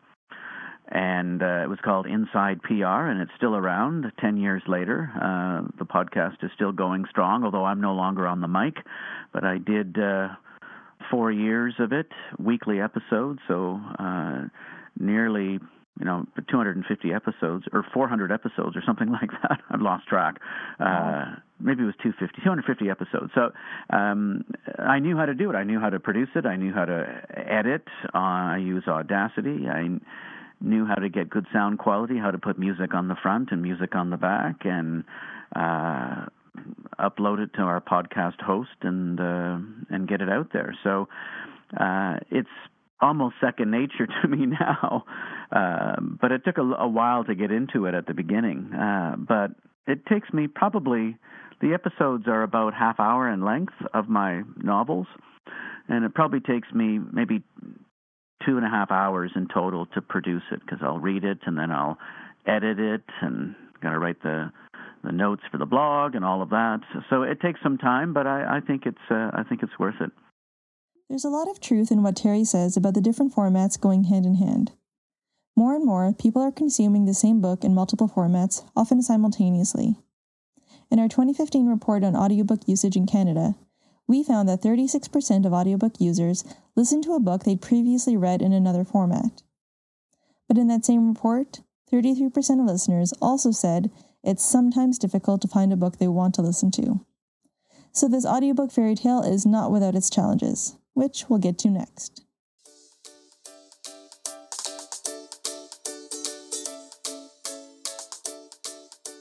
And 0.90 1.42
uh, 1.42 1.62
it 1.64 1.68
was 1.68 1.78
called 1.84 2.06
Inside 2.06 2.62
PR, 2.62 3.10
and 3.10 3.20
it's 3.20 3.32
still 3.36 3.54
around 3.54 4.10
10 4.20 4.38
years 4.38 4.62
later. 4.66 5.10
Uh, 5.14 5.68
the 5.78 5.84
podcast 5.84 6.42
is 6.42 6.50
still 6.54 6.72
going 6.72 7.04
strong, 7.10 7.44
although 7.44 7.66
I'm 7.66 7.80
no 7.80 7.92
longer 7.94 8.26
on 8.26 8.40
the 8.40 8.48
mic. 8.48 8.76
But 9.32 9.44
I 9.44 9.58
did 9.58 9.98
uh, 9.98 10.28
four 11.10 11.30
years 11.30 11.74
of 11.78 11.92
it, 11.92 12.08
weekly 12.38 12.80
episodes, 12.80 13.40
so 13.46 13.80
uh, 13.98 14.44
nearly 14.98 15.58
you 15.98 16.04
know 16.04 16.26
250 16.50 17.12
episodes 17.12 17.64
or 17.72 17.84
400 17.92 18.32
episodes 18.32 18.76
or 18.76 18.82
something 18.84 19.10
like 19.12 19.30
that. 19.42 19.60
I've 19.70 19.80
lost 19.80 20.06
track. 20.06 20.40
Uh, 20.78 21.36
maybe 21.60 21.82
it 21.82 21.86
was 21.86 21.94
250 22.02 22.42
250 22.42 22.90
episodes. 22.90 23.32
So 23.34 23.50
um, 23.94 24.44
i 24.78 24.98
knew 24.98 25.16
how 25.16 25.26
to 25.26 25.34
do 25.34 25.50
it. 25.50 25.56
I 25.56 25.64
knew 25.64 25.80
how 25.80 25.90
to 25.90 26.00
produce 26.00 26.28
it. 26.34 26.46
I 26.46 26.56
knew 26.56 26.72
how 26.72 26.84
to 26.84 27.22
edit. 27.34 27.84
Uh, 28.14 28.18
i 28.18 28.58
use 28.58 28.84
audacity. 28.86 29.68
I 29.68 29.98
knew 30.60 30.86
how 30.86 30.96
to 30.96 31.08
get 31.08 31.30
good 31.30 31.46
sound 31.52 31.78
quality 31.78 32.18
how 32.18 32.30
to 32.30 32.38
put 32.38 32.58
music 32.58 32.94
on 32.94 33.08
the 33.08 33.14
front 33.22 33.50
and 33.52 33.62
music 33.62 33.94
on 33.94 34.10
the 34.10 34.16
back 34.16 34.56
and 34.64 35.04
uh, 35.54 36.26
upload 36.98 37.38
it 37.38 37.52
to 37.54 37.62
our 37.62 37.80
podcast 37.80 38.40
host 38.40 38.70
and 38.82 39.20
uh, 39.20 39.58
and 39.90 40.08
get 40.08 40.20
it 40.20 40.28
out 40.28 40.48
there. 40.52 40.76
So 40.82 41.08
uh, 41.78 42.16
it's 42.30 42.48
almost 43.00 43.36
second 43.40 43.70
nature 43.70 44.06
to 44.22 44.28
me 44.28 44.46
now. 44.46 45.04
Uh, 45.50 45.96
but 46.20 46.32
it 46.32 46.44
took 46.44 46.58
a, 46.58 46.62
a, 46.62 46.88
while 46.88 47.24
to 47.24 47.34
get 47.34 47.50
into 47.50 47.86
it 47.86 47.94
at 47.94 48.06
the 48.06 48.14
beginning. 48.14 48.72
Uh, 48.72 49.16
but 49.16 49.50
it 49.86 50.04
takes 50.06 50.32
me 50.32 50.46
probably 50.46 51.16
the 51.60 51.74
episodes 51.74 52.24
are 52.26 52.42
about 52.42 52.74
half 52.74 53.00
hour 53.00 53.28
in 53.30 53.44
length 53.44 53.74
of 53.94 54.08
my 54.08 54.42
novels, 54.56 55.06
and 55.88 56.04
it 56.04 56.14
probably 56.14 56.40
takes 56.40 56.68
me 56.72 56.98
maybe 57.12 57.42
two 58.46 58.56
and 58.56 58.64
a 58.64 58.68
half 58.68 58.90
hours 58.90 59.32
in 59.34 59.48
total 59.52 59.86
to 59.86 60.00
produce 60.00 60.42
it 60.52 60.60
because 60.60 60.78
I'll 60.82 60.98
read 60.98 61.24
it 61.24 61.38
and 61.46 61.58
then 61.58 61.70
I'll 61.70 61.98
edit 62.46 62.78
it 62.78 63.02
and 63.20 63.54
got 63.82 63.90
to 63.90 63.98
write 63.98 64.22
the 64.22 64.52
the 65.04 65.12
notes 65.12 65.42
for 65.50 65.58
the 65.58 65.66
blog 65.66 66.16
and 66.16 66.24
all 66.24 66.42
of 66.42 66.50
that. 66.50 66.80
So 67.08 67.22
it 67.22 67.40
takes 67.40 67.60
some 67.62 67.78
time, 67.78 68.12
but 68.12 68.26
I, 68.26 68.56
I 68.56 68.60
think 68.60 68.82
it's 68.84 68.98
uh, 69.10 69.30
I 69.32 69.44
think 69.48 69.62
it's 69.62 69.78
worth 69.78 70.00
it. 70.00 70.10
There's 71.08 71.24
a 71.24 71.30
lot 71.30 71.48
of 71.48 71.58
truth 71.58 71.90
in 71.90 72.02
what 72.02 72.16
Terry 72.16 72.44
says 72.44 72.76
about 72.76 72.92
the 72.92 73.00
different 73.00 73.34
formats 73.34 73.80
going 73.80 74.04
hand 74.04 74.26
in 74.26 74.34
hand. 74.34 74.72
More 75.56 75.74
and 75.74 75.86
more, 75.86 76.12
people 76.12 76.42
are 76.42 76.52
consuming 76.52 77.06
the 77.06 77.14
same 77.14 77.40
book 77.40 77.64
in 77.64 77.74
multiple 77.74 78.12
formats, 78.14 78.62
often 78.76 79.00
simultaneously. 79.00 79.96
In 80.90 80.98
our 80.98 81.08
2015 81.08 81.66
report 81.66 82.04
on 82.04 82.14
audiobook 82.14 82.68
usage 82.68 82.94
in 82.94 83.06
Canada, 83.06 83.54
we 84.06 84.22
found 84.22 84.50
that 84.50 84.60
36% 84.60 85.46
of 85.46 85.52
audiobook 85.54 85.98
users 85.98 86.44
listened 86.76 87.04
to 87.04 87.14
a 87.14 87.20
book 87.20 87.44
they'd 87.44 87.62
previously 87.62 88.14
read 88.14 88.42
in 88.42 88.52
another 88.52 88.84
format. 88.84 89.42
But 90.46 90.58
in 90.58 90.68
that 90.68 90.84
same 90.84 91.08
report, 91.08 91.62
33% 91.90 92.60
of 92.60 92.66
listeners 92.66 93.14
also 93.22 93.50
said 93.50 93.90
it's 94.22 94.44
sometimes 94.44 94.98
difficult 94.98 95.40
to 95.40 95.48
find 95.48 95.72
a 95.72 95.76
book 95.76 95.96
they 95.96 96.08
want 96.08 96.34
to 96.34 96.42
listen 96.42 96.70
to. 96.72 97.00
So, 97.92 98.08
this 98.08 98.26
audiobook 98.26 98.70
fairy 98.70 98.94
tale 98.94 99.22
is 99.22 99.46
not 99.46 99.72
without 99.72 99.94
its 99.94 100.10
challenges 100.10 100.76
which 100.98 101.26
we'll 101.28 101.38
get 101.38 101.56
to 101.56 101.70
next. 101.70 102.24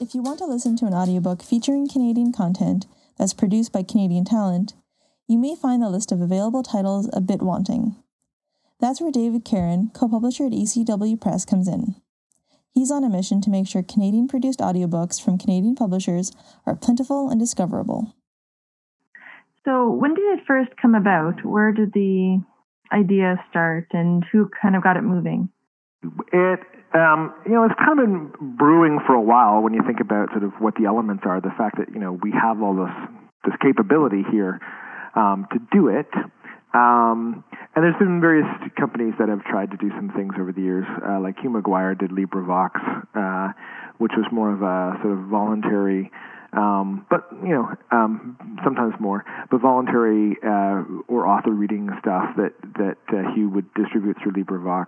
If 0.00 0.12
you 0.12 0.22
want 0.22 0.40
to 0.40 0.46
listen 0.46 0.76
to 0.78 0.86
an 0.86 0.94
audiobook 0.94 1.40
featuring 1.40 1.88
Canadian 1.88 2.32
content 2.32 2.86
that's 3.16 3.32
produced 3.32 3.72
by 3.72 3.84
Canadian 3.84 4.24
talent, 4.24 4.74
you 5.28 5.38
may 5.38 5.54
find 5.54 5.80
the 5.80 5.88
list 5.88 6.10
of 6.10 6.20
available 6.20 6.64
titles 6.64 7.08
a 7.12 7.20
bit 7.20 7.42
wanting. 7.42 7.94
That's 8.80 9.00
where 9.00 9.12
David 9.12 9.44
Caron, 9.44 9.90
co 9.94 10.08
publisher 10.08 10.46
at 10.46 10.52
ECW 10.52 11.20
Press, 11.20 11.44
comes 11.44 11.68
in. 11.68 11.94
He's 12.72 12.90
on 12.90 13.04
a 13.04 13.08
mission 13.08 13.40
to 13.42 13.50
make 13.50 13.68
sure 13.68 13.82
Canadian 13.82 14.26
produced 14.26 14.58
audiobooks 14.58 15.22
from 15.22 15.38
Canadian 15.38 15.76
publishers 15.76 16.32
are 16.66 16.74
plentiful 16.74 17.28
and 17.28 17.38
discoverable. 17.38 18.14
So, 19.68 19.90
when 19.90 20.14
did 20.14 20.24
it 20.38 20.46
first 20.46 20.70
come 20.80 20.94
about? 20.94 21.44
Where 21.44 21.72
did 21.72 21.92
the 21.92 22.42
idea 22.90 23.36
start, 23.50 23.88
and 23.92 24.24
who 24.32 24.48
kind 24.62 24.74
of 24.74 24.82
got 24.82 24.96
it 24.96 25.02
moving? 25.02 25.50
It, 26.32 26.60
um, 26.94 27.34
you 27.44 27.52
know, 27.52 27.64
it's 27.64 27.74
kind 27.76 28.00
of 28.00 28.06
been 28.06 28.56
brewing 28.56 28.98
for 29.06 29.12
a 29.12 29.20
while. 29.20 29.60
When 29.60 29.74
you 29.74 29.82
think 29.86 30.00
about 30.00 30.30
sort 30.30 30.44
of 30.44 30.52
what 30.58 30.74
the 30.76 30.86
elements 30.86 31.24
are, 31.26 31.42
the 31.42 31.52
fact 31.58 31.76
that 31.76 31.92
you 31.92 32.00
know 32.00 32.18
we 32.22 32.32
have 32.32 32.62
all 32.62 32.76
this 32.76 32.94
this 33.44 33.54
capability 33.60 34.24
here 34.32 34.58
um, 35.14 35.46
to 35.52 35.58
do 35.70 35.88
it. 35.88 36.08
Um, 36.72 37.44
and 37.76 37.84
there's 37.84 37.98
been 37.98 38.22
various 38.22 38.48
companies 38.80 39.14
that 39.18 39.28
have 39.28 39.44
tried 39.44 39.70
to 39.72 39.76
do 39.76 39.90
some 39.90 40.10
things 40.16 40.32
over 40.40 40.52
the 40.52 40.62
years, 40.62 40.86
uh, 41.06 41.20
like 41.20 41.36
Hugh 41.40 41.50
McGuire 41.50 41.98
did 41.98 42.10
LibriVox, 42.10 42.72
uh, 43.14 43.52
which 43.98 44.12
was 44.16 44.26
more 44.32 44.52
of 44.52 44.62
a 44.62 45.00
sort 45.02 45.12
of 45.12 45.28
voluntary 45.28 46.10
um, 46.52 47.06
but 47.10 47.28
you 47.42 47.50
know 47.50 47.68
um, 47.90 48.36
sometimes 48.64 48.94
more, 49.00 49.24
but 49.50 49.60
voluntary 49.60 50.36
uh, 50.42 50.82
or 51.08 51.26
author 51.26 51.50
reading 51.50 51.90
stuff 52.00 52.24
that 52.36 52.52
that 52.76 52.96
uh, 53.12 53.34
Hugh 53.34 53.50
would 53.50 53.72
distribute 53.74 54.16
through 54.22 54.32
LibriVox. 54.32 54.86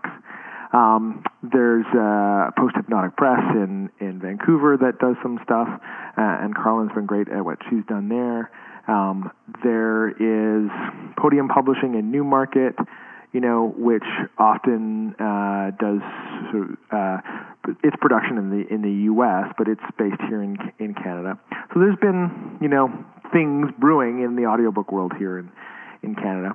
Um, 0.72 1.24
there's 1.42 1.86
uh, 1.86 2.50
Post 2.56 2.76
Hypnotic 2.76 3.16
Press 3.16 3.40
in 3.54 3.90
in 4.00 4.20
Vancouver 4.20 4.76
that 4.78 4.98
does 4.98 5.16
some 5.22 5.38
stuff, 5.44 5.68
uh, 5.68 5.80
and 6.16 6.54
Carlin's 6.54 6.92
been 6.92 7.06
great 7.06 7.28
at 7.28 7.44
what 7.44 7.58
she's 7.68 7.84
done 7.86 8.08
there. 8.08 8.50
Um, 8.88 9.30
there 9.62 10.08
is 10.08 10.70
Podium 11.18 11.48
Publishing 11.48 11.94
in 11.94 12.10
Newmarket 12.10 12.76
you 13.32 13.40
know, 13.40 13.72
which 13.76 14.04
often 14.38 15.14
uh, 15.14 15.70
does 15.78 16.00
sort 16.50 16.70
of, 16.70 16.76
uh, 16.90 17.18
its 17.84 17.96
production 18.00 18.38
in 18.38 18.50
the 18.50 18.74
in 18.74 18.82
the 18.82 19.04
U.S., 19.12 19.52
but 19.56 19.68
it's 19.68 19.82
based 19.98 20.20
here 20.28 20.42
in 20.42 20.56
in 20.78 20.94
Canada. 20.94 21.38
So 21.72 21.80
there's 21.80 21.98
been 22.00 22.58
you 22.60 22.68
know 22.68 22.88
things 23.32 23.70
brewing 23.78 24.22
in 24.22 24.36
the 24.36 24.46
audiobook 24.46 24.90
world 24.90 25.12
here 25.18 25.38
in 25.38 25.50
in 26.02 26.14
Canada. 26.14 26.52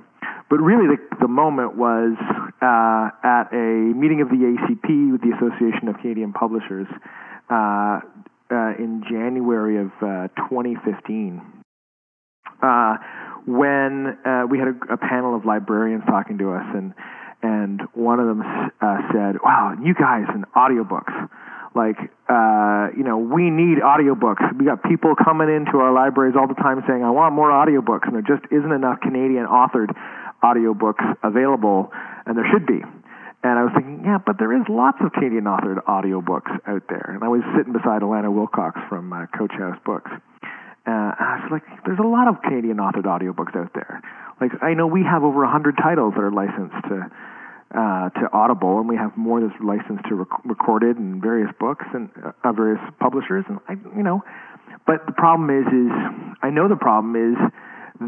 But 0.48 0.60
really, 0.60 0.86
the, 0.86 1.16
the 1.20 1.28
moment 1.28 1.76
was 1.76 2.14
uh, 2.62 3.10
at 3.26 3.52
a 3.52 3.94
meeting 3.94 4.20
of 4.20 4.28
the 4.28 4.36
ACP 4.36 5.12
with 5.12 5.20
the 5.22 5.34
Association 5.34 5.88
of 5.88 5.96
Canadian 5.98 6.32
Publishers 6.32 6.86
uh, 7.50 8.00
uh, 8.50 8.74
in 8.78 9.02
January 9.08 9.78
of 9.78 9.90
uh, 10.02 10.28
2015 10.48 11.42
when 13.46 14.18
uh, 14.24 14.44
we 14.50 14.58
had 14.58 14.68
a, 14.68 14.94
a 14.94 14.96
panel 14.96 15.34
of 15.34 15.44
librarians 15.44 16.04
talking 16.06 16.38
to 16.38 16.52
us, 16.52 16.66
and 16.74 16.94
and 17.42 17.80
one 17.94 18.20
of 18.20 18.26
them 18.26 18.42
uh, 18.42 18.98
said, 19.12 19.36
"Wow, 19.42 19.76
you 19.82 19.94
guys 19.94 20.26
and 20.28 20.44
audiobooks." 20.52 21.30
Like, 21.76 21.98
uh, 22.26 22.88
you 22.96 23.04
know, 23.04 23.18
we 23.18 23.50
need 23.50 23.84
audiobooks. 23.84 24.40
We 24.56 24.64
got 24.64 24.82
people 24.82 25.14
coming 25.14 25.54
into 25.54 25.76
our 25.76 25.92
libraries 25.92 26.34
all 26.34 26.48
the 26.48 26.54
time 26.54 26.82
saying, 26.88 27.04
I 27.04 27.10
want 27.10 27.34
more 27.34 27.50
audiobooks, 27.50 28.08
and 28.08 28.14
there 28.14 28.24
just 28.24 28.50
isn't 28.50 28.72
enough 28.72 29.00
Canadian 29.02 29.44
authored 29.44 29.92
audiobooks 30.42 31.04
available, 31.22 31.92
and 32.24 32.34
there 32.34 32.46
should 32.50 32.66
be. 32.66 32.80
And 33.44 33.58
I 33.58 33.62
was 33.62 33.72
thinking, 33.76 34.02
yeah, 34.04 34.18
but 34.18 34.38
there 34.38 34.56
is 34.56 34.62
lots 34.68 34.98
of 35.04 35.12
Canadian 35.12 35.44
authored 35.44 35.84
audiobooks 35.84 36.50
out 36.66 36.82
there. 36.88 37.12
And 37.14 37.22
I 37.22 37.28
was 37.28 37.42
sitting 37.56 37.74
beside 37.74 38.00
Alana 38.00 38.32
Wilcox 38.32 38.80
from 38.88 39.12
uh, 39.12 39.26
Coach 39.36 39.52
House 39.52 39.78
Books. 39.84 40.10
Uh, 40.86 41.10
I 41.18 41.40
was 41.42 41.50
like, 41.50 41.66
there's 41.84 41.98
a 41.98 42.06
lot 42.06 42.28
of 42.28 42.40
Canadian 42.42 42.76
authored 42.76 43.10
audiobooks 43.10 43.56
out 43.56 43.72
there. 43.74 44.00
Like, 44.40 44.52
I 44.62 44.74
know 44.74 44.86
we 44.86 45.02
have 45.02 45.24
over 45.24 45.40
100 45.42 45.76
titles 45.82 46.14
that 46.14 46.22
are 46.22 46.30
licensed 46.30 46.76
to 46.88 47.10
uh, 47.74 48.10
to 48.10 48.30
Audible, 48.32 48.78
and 48.78 48.88
we 48.88 48.96
have 48.96 49.16
more 49.16 49.40
that's 49.40 49.58
licensed 49.60 50.04
to 50.08 50.14
rec- 50.14 50.44
recorded 50.44 50.96
and 50.98 51.20
various 51.20 51.50
books 51.58 51.84
and 51.92 52.08
uh, 52.44 52.52
various 52.52 52.80
publishers. 53.00 53.44
And 53.48 53.58
I, 53.68 53.72
you 53.96 54.04
know, 54.04 54.22
but 54.86 55.04
the 55.06 55.12
problem 55.12 55.50
is, 55.50 55.66
is 55.66 55.90
I 56.42 56.50
know 56.50 56.68
the 56.68 56.76
problem 56.76 57.16
is 57.16 57.36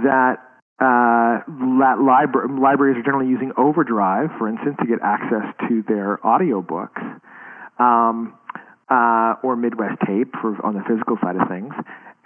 that 0.04 0.38
uh, 0.78 1.42
libra- 1.50 2.47
libraries 2.47 2.99
are 2.99 3.02
generally 3.02 3.28
using 3.28 3.50
Overdrive, 3.56 4.30
for 4.38 4.49
instance, 4.49 4.76
to 4.80 4.87
get 4.87 5.00
access 5.02 5.42
to 5.68 5.82
their 5.88 6.18
audiobooks. 6.18 7.02
Um, 7.80 8.35
uh, 8.90 9.35
or 9.42 9.54
Midwest 9.54 10.00
Tape 10.06 10.32
for 10.40 10.56
on 10.64 10.73
the 10.73 10.82
physical 10.88 11.18
side 11.20 11.37
of 11.37 11.47
things, 11.49 11.75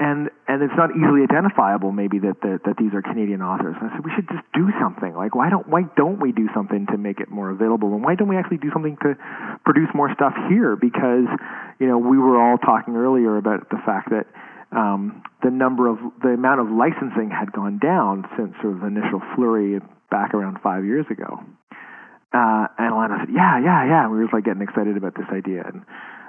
and 0.03 0.31
and 0.49 0.63
it's 0.67 0.75
not 0.77 0.91
easily 0.99 1.23
identifiable 1.23 1.93
maybe 1.93 2.19
that 2.19 2.43
that, 2.43 2.67
that 2.67 2.77
these 2.77 2.91
are 2.93 3.03
Canadian 3.03 3.41
authors. 3.41 3.77
And 3.79 3.89
I 3.89 3.95
said 3.95 4.05
we 4.05 4.11
should 4.11 4.27
just 4.27 4.43
do 4.53 4.67
something. 4.83 5.15
Like 5.15 5.35
why 5.39 5.49
don't 5.49 5.69
why 5.69 5.87
don't 5.95 6.19
we 6.19 6.33
do 6.33 6.49
something 6.53 6.87
to 6.91 6.99
make 6.99 7.21
it 7.21 7.31
more 7.31 7.51
available? 7.51 7.95
And 7.95 8.03
why 8.03 8.17
don't 8.17 8.27
we 8.27 8.37
actually 8.37 8.59
do 8.59 8.71
something 8.73 8.99
to 9.07 9.15
produce 9.65 9.89
more 9.95 10.13
stuff 10.13 10.35
here? 10.51 10.75
Because 10.75 11.31
you 11.79 11.87
know 11.87 11.99
we 11.99 12.19
were 12.19 12.35
all 12.35 12.59
talking 12.59 12.97
earlier 12.97 13.37
about 13.37 13.71
the 13.71 13.79
fact 13.87 14.11
that 14.11 14.27
um, 14.75 15.23
the 15.45 15.51
number 15.51 15.87
of 15.87 15.99
the 16.21 16.35
amount 16.35 16.59
of 16.59 16.67
licensing 16.67 17.31
had 17.31 17.53
gone 17.53 17.79
down 17.79 18.27
since 18.37 18.59
sort 18.61 18.75
of 18.75 18.81
the 18.81 18.91
initial 18.91 19.23
flurry 19.37 19.79
back 20.11 20.35
around 20.35 20.59
five 20.63 20.85
years 20.85 21.07
ago. 21.11 21.39
Uh, 22.35 22.67
and 22.75 22.91
Alana 22.91 23.21
said, 23.21 23.31
"Yeah, 23.31 23.61
yeah, 23.63 23.87
yeah." 23.87 24.03
And 24.03 24.11
we 24.11 24.19
were 24.19 24.25
just 24.25 24.35
like 24.35 24.45
getting 24.45 24.63
excited 24.63 24.97
about 24.97 25.15
this 25.15 25.31
idea, 25.31 25.63
and 25.63 25.85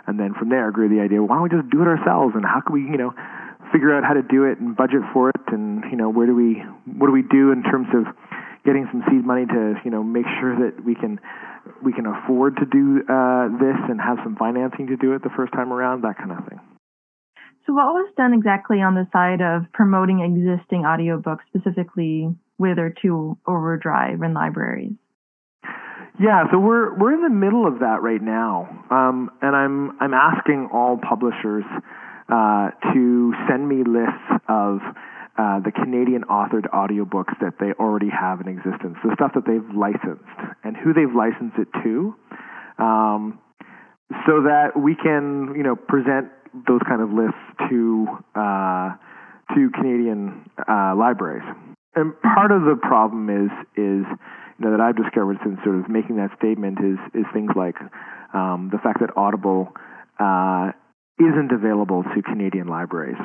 and 0.05 0.19
then 0.19 0.35
from 0.37 0.49
there 0.49 0.69
grew 0.69 0.89
the 0.89 1.01
idea. 1.01 1.23
Why 1.23 1.41
don't 1.41 1.43
we 1.43 1.49
just 1.49 1.71
do 1.71 1.81
it 1.81 1.87
ourselves? 1.87 2.35
And 2.35 2.45
how 2.45 2.61
can 2.61 2.73
we, 2.75 2.81
you 2.81 2.97
know, 2.97 3.15
figure 3.73 3.93
out 3.95 4.03
how 4.03 4.13
to 4.13 4.21
do 4.21 4.45
it 4.45 4.59
and 4.59 4.77
budget 4.77 5.01
for 5.11 5.29
it 5.29 5.41
and 5.47 5.83
you 5.89 5.97
know 5.97 6.09
where 6.09 6.27
do 6.27 6.35
we 6.35 6.61
what 6.85 7.07
do 7.07 7.13
we 7.13 7.23
do 7.23 7.51
in 7.51 7.63
terms 7.63 7.87
of 7.93 8.05
getting 8.63 8.87
some 8.91 9.03
seed 9.09 9.25
money 9.25 9.45
to 9.45 9.75
you 9.83 9.91
know 9.91 10.03
make 10.03 10.25
sure 10.39 10.55
that 10.55 10.85
we 10.85 10.95
can 10.95 11.19
we 11.83 11.91
can 11.91 12.05
afford 12.05 12.57
to 12.57 12.65
do 12.65 13.01
uh, 13.09 13.47
this 13.59 13.79
and 13.89 13.99
have 13.99 14.17
some 14.23 14.35
financing 14.35 14.87
to 14.87 14.97
do 14.97 15.13
it 15.13 15.23
the 15.23 15.33
first 15.35 15.53
time 15.53 15.71
around 15.71 16.03
that 16.03 16.17
kind 16.17 16.31
of 16.31 16.45
thing. 16.47 16.59
So 17.65 17.73
what 17.73 17.93
was 17.93 18.11
done 18.17 18.33
exactly 18.33 18.81
on 18.81 18.95
the 18.95 19.07
side 19.13 19.41
of 19.41 19.71
promoting 19.71 20.19
existing 20.19 20.83
audiobooks 20.83 21.47
specifically 21.47 22.27
with 22.57 22.77
or 22.77 22.93
to 23.01 23.37
overdrive 23.47 24.21
in 24.21 24.33
libraries? 24.33 24.93
Yeah, 26.19 26.43
so 26.51 26.59
we're 26.59 26.93
we're 26.97 27.13
in 27.13 27.21
the 27.21 27.29
middle 27.29 27.65
of 27.65 27.79
that 27.79 28.03
right 28.03 28.21
now, 28.21 28.67
um, 28.91 29.31
and 29.41 29.55
I'm 29.55 29.97
I'm 29.99 30.13
asking 30.13 30.69
all 30.71 30.97
publishers 30.97 31.63
uh, 32.29 32.69
to 32.93 33.33
send 33.47 33.67
me 33.67 33.83
lists 33.83 34.43
of 34.47 34.79
uh, 35.37 35.59
the 35.61 35.71
Canadian 35.71 36.23
authored 36.29 36.69
audiobooks 36.69 37.33
that 37.41 37.55
they 37.59 37.73
already 37.79 38.09
have 38.09 38.39
in 38.39 38.47
existence, 38.47 38.97
the 39.03 39.11
stuff 39.15 39.31
that 39.33 39.45
they've 39.45 39.75
licensed, 39.75 40.23
and 40.63 40.77
who 40.77 40.93
they've 40.93 41.13
licensed 41.13 41.57
it 41.57 41.67
to, 41.83 42.15
um, 42.77 43.39
so 44.27 44.43
that 44.43 44.77
we 44.77 44.95
can, 44.95 45.53
you 45.55 45.63
know, 45.63 45.75
present 45.75 46.29
those 46.67 46.81
kind 46.87 47.01
of 47.01 47.09
lists 47.09 47.41
to 47.69 48.07
uh, 48.35 48.93
to 49.55 49.69
Canadian 49.73 50.49
uh, 50.69 50.93
libraries. 50.95 51.43
and 51.95 52.13
part 52.21 52.51
of 52.51 52.63
the 52.63 52.75
problem 52.75 53.29
is 53.29 53.51
is 53.75 54.05
you 54.05 54.65
know 54.65 54.71
that 54.71 54.81
I've 54.81 54.95
discovered 54.95 55.37
since 55.43 55.57
sort 55.63 55.77
of 55.77 55.89
making 55.89 56.17
that 56.17 56.29
statement 56.37 56.77
is 56.79 56.99
is 57.13 57.25
things 57.33 57.51
like 57.55 57.75
um, 58.33 58.69
the 58.71 58.77
fact 58.77 58.99
that 58.99 59.09
Audible 59.17 59.73
uh, 60.19 60.71
isn't 61.19 61.51
available 61.51 62.03
to 62.03 62.21
Canadian 62.21 62.67
libraries. 62.67 63.19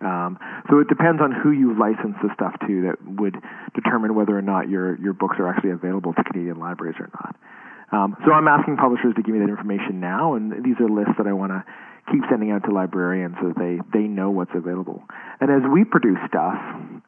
Um, 0.00 0.38
so 0.68 0.80
it 0.80 0.88
depends 0.88 1.22
on 1.22 1.32
who 1.32 1.50
you 1.52 1.78
license 1.78 2.16
the 2.22 2.28
stuff 2.34 2.52
to 2.66 2.92
that 2.92 2.96
would 3.20 3.36
determine 3.74 4.14
whether 4.14 4.36
or 4.36 4.42
not 4.42 4.68
your 4.68 5.00
your 5.00 5.12
books 5.12 5.36
are 5.38 5.48
actually 5.48 5.70
available 5.70 6.12
to 6.12 6.24
Canadian 6.24 6.58
libraries 6.58 6.96
or 7.00 7.08
not. 7.14 7.36
Um, 7.92 8.16
so 8.26 8.32
I'm 8.32 8.48
asking 8.48 8.76
publishers 8.76 9.14
to 9.16 9.22
give 9.22 9.34
me 9.34 9.40
that 9.40 9.48
information 9.48 10.00
now, 10.00 10.34
and 10.34 10.64
these 10.64 10.76
are 10.80 10.88
lists 10.88 11.14
that 11.16 11.26
I 11.26 11.32
want 11.32 11.52
to 11.52 11.64
keep 12.10 12.22
sending 12.28 12.50
out 12.50 12.64
to 12.64 12.70
librarians 12.70 13.36
so 13.40 13.48
that 13.48 13.58
they 13.58 13.80
they 13.96 14.06
know 14.06 14.30
what's 14.30 14.50
available. 14.54 15.02
And 15.40 15.50
as 15.50 15.62
we 15.72 15.84
produce 15.84 16.18
stuff, 16.28 16.58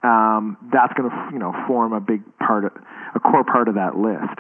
um, 0.03 0.57
that's 0.73 0.93
going 0.95 1.11
to 1.11 1.17
you 1.33 1.39
know 1.39 1.53
form 1.67 1.93
a 1.93 2.01
big 2.01 2.23
part, 2.39 2.65
of, 2.65 2.73
a 3.15 3.21
core 3.21 3.45
part 3.45 3.69
of 3.69 3.75
that 3.75 3.97
list, 3.97 4.39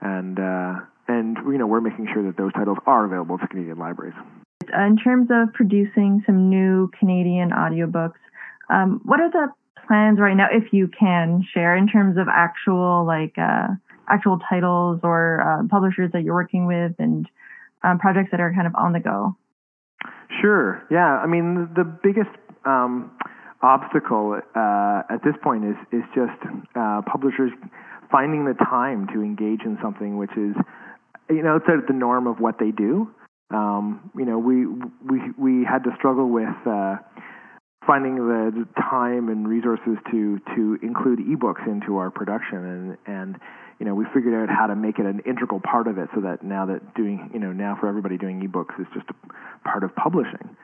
and 0.00 0.38
uh, 0.38 0.86
and 1.08 1.36
you 1.50 1.58
know 1.58 1.66
we're 1.66 1.80
making 1.80 2.06
sure 2.12 2.22
that 2.26 2.36
those 2.36 2.52
titles 2.52 2.78
are 2.86 3.04
available 3.04 3.38
to 3.38 3.46
Canadian 3.48 3.78
libraries. 3.78 4.14
In 4.74 4.96
terms 4.96 5.28
of 5.30 5.52
producing 5.54 6.22
some 6.26 6.48
new 6.50 6.90
Canadian 6.98 7.50
audiobooks, 7.50 8.20
um, 8.70 9.00
what 9.04 9.20
are 9.20 9.30
the 9.30 9.48
plans 9.86 10.18
right 10.18 10.34
now, 10.36 10.48
if 10.50 10.72
you 10.72 10.88
can 10.88 11.44
share, 11.54 11.76
in 11.76 11.88
terms 11.88 12.18
of 12.18 12.28
actual 12.28 13.04
like 13.06 13.36
uh, 13.38 13.68
actual 14.08 14.38
titles 14.48 15.00
or 15.02 15.40
uh, 15.40 15.66
publishers 15.68 16.10
that 16.12 16.22
you're 16.22 16.34
working 16.34 16.66
with 16.66 16.92
and 16.98 17.26
um, 17.82 17.98
projects 17.98 18.30
that 18.30 18.40
are 18.40 18.52
kind 18.52 18.66
of 18.66 18.74
on 18.74 18.92
the 18.92 19.00
go? 19.00 19.36
Sure. 20.40 20.82
Yeah. 20.90 21.18
I 21.18 21.26
mean, 21.26 21.68
the 21.74 21.84
biggest 21.84 22.30
um, 22.64 23.10
obstacle 23.62 24.40
uh, 24.54 25.02
at 25.10 25.24
this 25.24 25.34
point 25.42 25.64
is 25.64 25.76
is 25.92 26.02
just 26.14 26.38
uh, 26.76 27.02
publishers 27.10 27.52
finding 28.10 28.44
the 28.44 28.54
time 28.54 29.06
to 29.08 29.22
engage 29.22 29.62
in 29.64 29.78
something 29.82 30.16
which 30.16 30.30
is, 30.32 30.54
you 31.28 31.42
know, 31.42 31.56
outside 31.56 31.78
of 31.78 31.86
the 31.86 31.92
norm 31.92 32.26
of 32.26 32.40
what 32.40 32.58
they 32.58 32.70
do. 32.70 33.10
Um, 33.50 34.10
you 34.16 34.24
know, 34.24 34.38
we 34.38 34.66
we 34.66 35.32
we 35.38 35.64
had 35.64 35.84
to 35.84 35.90
struggle 35.96 36.28
with 36.28 36.54
uh, 36.66 36.96
finding 37.86 38.16
the 38.16 38.68
time 38.76 39.28
and 39.28 39.48
resources 39.48 39.96
to 40.10 40.38
to 40.54 40.78
include 40.82 41.20
ebooks 41.20 41.66
into 41.66 41.96
our 41.96 42.10
production, 42.10 42.58
and 42.58 42.98
and 43.06 43.36
you 43.80 43.86
know 43.86 43.94
we 43.94 44.04
figured 44.12 44.34
out 44.34 44.54
how 44.54 44.66
to 44.66 44.76
make 44.76 44.98
it 44.98 45.06
an 45.06 45.20
integral 45.24 45.60
part 45.60 45.86
of 45.86 45.96
it, 45.96 46.08
so 46.14 46.20
that 46.20 46.44
now 46.44 46.66
that 46.66 46.94
doing 46.94 47.30
you 47.32 47.40
know 47.40 47.52
now 47.52 47.76
for 47.80 47.88
everybody 47.88 48.18
doing 48.18 48.40
ebooks 48.46 48.78
is 48.78 48.86
just 48.92 49.06
a 49.08 49.68
part 49.68 49.82
of 49.82 49.94
publishing. 49.96 50.56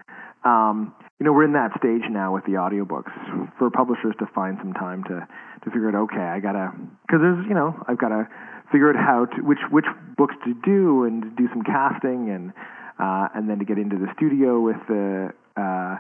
Um, 0.45 0.95
you 1.19 1.25
know, 1.25 1.33
we're 1.33 1.45
in 1.45 1.55
that 1.55 1.71
stage 1.79 2.03
now 2.11 2.35
with 2.35 2.45
the 2.45 2.61
audiobooks 2.61 3.13
for 3.59 3.71
publishers 3.71 4.15
to 4.19 4.27
find 4.35 4.59
some 4.61 4.75
time 4.75 5.03
to 5.05 5.27
to 5.65 5.71
figure 5.71 5.89
out. 5.89 5.95
Okay, 6.13 6.21
I 6.21 6.41
gotta 6.41 6.73
because 7.07 7.21
there's 7.23 7.47
you 7.49 7.55
know 7.55 7.73
I've 7.89 7.99
got 7.99 8.09
to 8.09 8.29
figure 8.73 8.97
out 8.97 9.31
which 9.43 9.59
which 9.71 9.87
books 10.17 10.35
to 10.45 10.55
do 10.65 11.05
and 11.05 11.37
do 11.37 11.49
some 11.53 11.63
casting 11.63 12.31
and 12.31 12.53
uh, 12.99 13.29
and 13.35 13.49
then 13.49 13.59
to 13.59 13.65
get 13.65 13.79
into 13.79 13.97
the 13.97 14.07
studio 14.17 14.61
with 14.61 14.77
the 14.89 15.33
uh, 15.57 15.97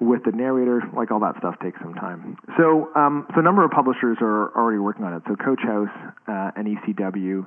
with 0.00 0.22
the 0.24 0.32
narrator, 0.32 0.82
like 0.94 1.10
all 1.10 1.20
that 1.20 1.34
stuff 1.38 1.56
takes 1.60 1.78
some 1.80 1.94
time. 1.94 2.36
So 2.56 2.90
um, 2.94 3.26
so 3.34 3.40
a 3.40 3.42
number 3.42 3.64
of 3.64 3.70
publishers 3.70 4.18
are 4.20 4.54
already 4.56 4.78
working 4.78 5.04
on 5.04 5.14
it. 5.14 5.22
So 5.26 5.34
Coach 5.34 5.60
House 5.62 5.88
uh, 6.28 6.52
and 6.56 6.78
ECW 6.78 7.46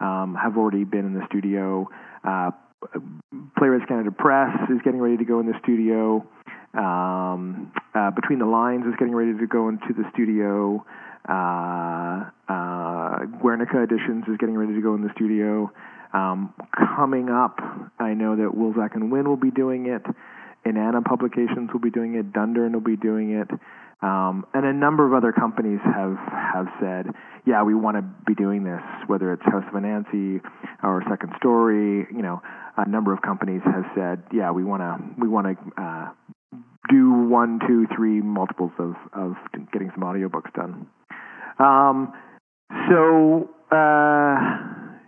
um, 0.00 0.34
have 0.34 0.56
already 0.56 0.84
been 0.84 1.04
in 1.04 1.14
the 1.14 1.26
studio. 1.28 1.88
Uh, 2.24 2.50
Playwrights 3.56 3.84
Canada 3.86 4.10
Press 4.10 4.50
is 4.68 4.80
getting 4.84 5.00
ready 5.00 5.16
to 5.16 5.24
go 5.24 5.38
in 5.40 5.46
the 5.46 5.58
studio. 5.62 6.26
Um, 6.74 7.72
uh, 7.94 8.10
Between 8.10 8.38
the 8.38 8.46
Lines 8.46 8.84
is 8.86 8.94
getting 8.98 9.14
ready 9.14 9.38
to 9.38 9.46
go 9.46 9.68
into 9.68 9.92
the 9.92 10.04
studio. 10.12 10.84
Uh, 11.28 12.30
uh, 12.48 13.18
Guernica 13.40 13.82
Editions 13.82 14.24
is 14.28 14.36
getting 14.38 14.56
ready 14.56 14.74
to 14.74 14.82
go 14.82 14.94
in 14.94 15.02
the 15.02 15.10
studio. 15.14 15.70
Um, 16.12 16.52
coming 16.96 17.28
up, 17.30 17.58
I 17.98 18.14
know 18.14 18.36
that 18.36 18.52
Wolsak 18.54 18.94
and 18.94 19.10
Wynn 19.10 19.28
will 19.28 19.36
be 19.36 19.50
doing 19.50 19.86
it. 19.86 20.02
Inanna 20.66 21.04
Publications 21.04 21.70
will 21.72 21.80
be 21.80 21.90
doing 21.90 22.14
it. 22.14 22.32
Dundurn 22.32 22.72
will 22.72 22.80
be 22.80 22.96
doing 22.96 23.32
it. 23.32 23.50
Um, 24.02 24.44
and 24.52 24.66
a 24.66 24.72
number 24.72 25.06
of 25.06 25.14
other 25.14 25.32
companies 25.32 25.78
have 25.84 26.16
have 26.26 26.66
said, 26.80 27.06
yeah, 27.46 27.62
we 27.62 27.74
want 27.74 27.96
to 27.96 28.02
be 28.26 28.34
doing 28.34 28.64
this, 28.64 28.82
whether 29.06 29.32
it's 29.32 29.42
House 29.44 29.64
of 29.68 29.74
Anansi 29.74 30.40
or 30.82 31.02
Second 31.08 31.32
Story. 31.38 32.06
You 32.10 32.22
know, 32.22 32.42
a 32.76 32.88
number 32.88 33.12
of 33.12 33.22
companies 33.22 33.62
have 33.64 33.84
said, 33.94 34.22
yeah, 34.32 34.50
we 34.50 34.64
want 34.64 34.82
to 34.82 35.20
we 35.20 35.28
want 35.28 35.46
to 35.46 35.82
uh, 35.82 36.10
do 36.88 37.12
one, 37.28 37.60
two, 37.66 37.86
three 37.94 38.20
multiples 38.20 38.72
of 38.78 38.94
of 39.12 39.34
getting 39.72 39.90
some 39.94 40.02
audiobooks 40.02 40.52
done. 40.54 40.86
Um, 41.58 42.12
so 42.88 43.50
uh, 43.70 44.36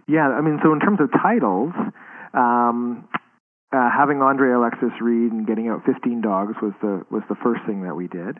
yeah, 0.08 0.28
I 0.28 0.40
mean, 0.40 0.60
so 0.62 0.72
in 0.72 0.80
terms 0.80 1.00
of 1.00 1.10
titles. 1.12 1.72
Um, 2.32 3.08
uh, 3.74 3.90
having 3.90 4.22
Andre 4.22 4.52
Alexis 4.52 4.92
read 5.00 5.32
and 5.32 5.46
getting 5.46 5.68
out 5.68 5.82
15 5.84 6.20
dogs 6.20 6.54
was 6.62 6.72
the 6.80 7.02
was 7.10 7.22
the 7.28 7.34
first 7.42 7.62
thing 7.66 7.82
that 7.82 7.96
we 7.96 8.06
did. 8.06 8.38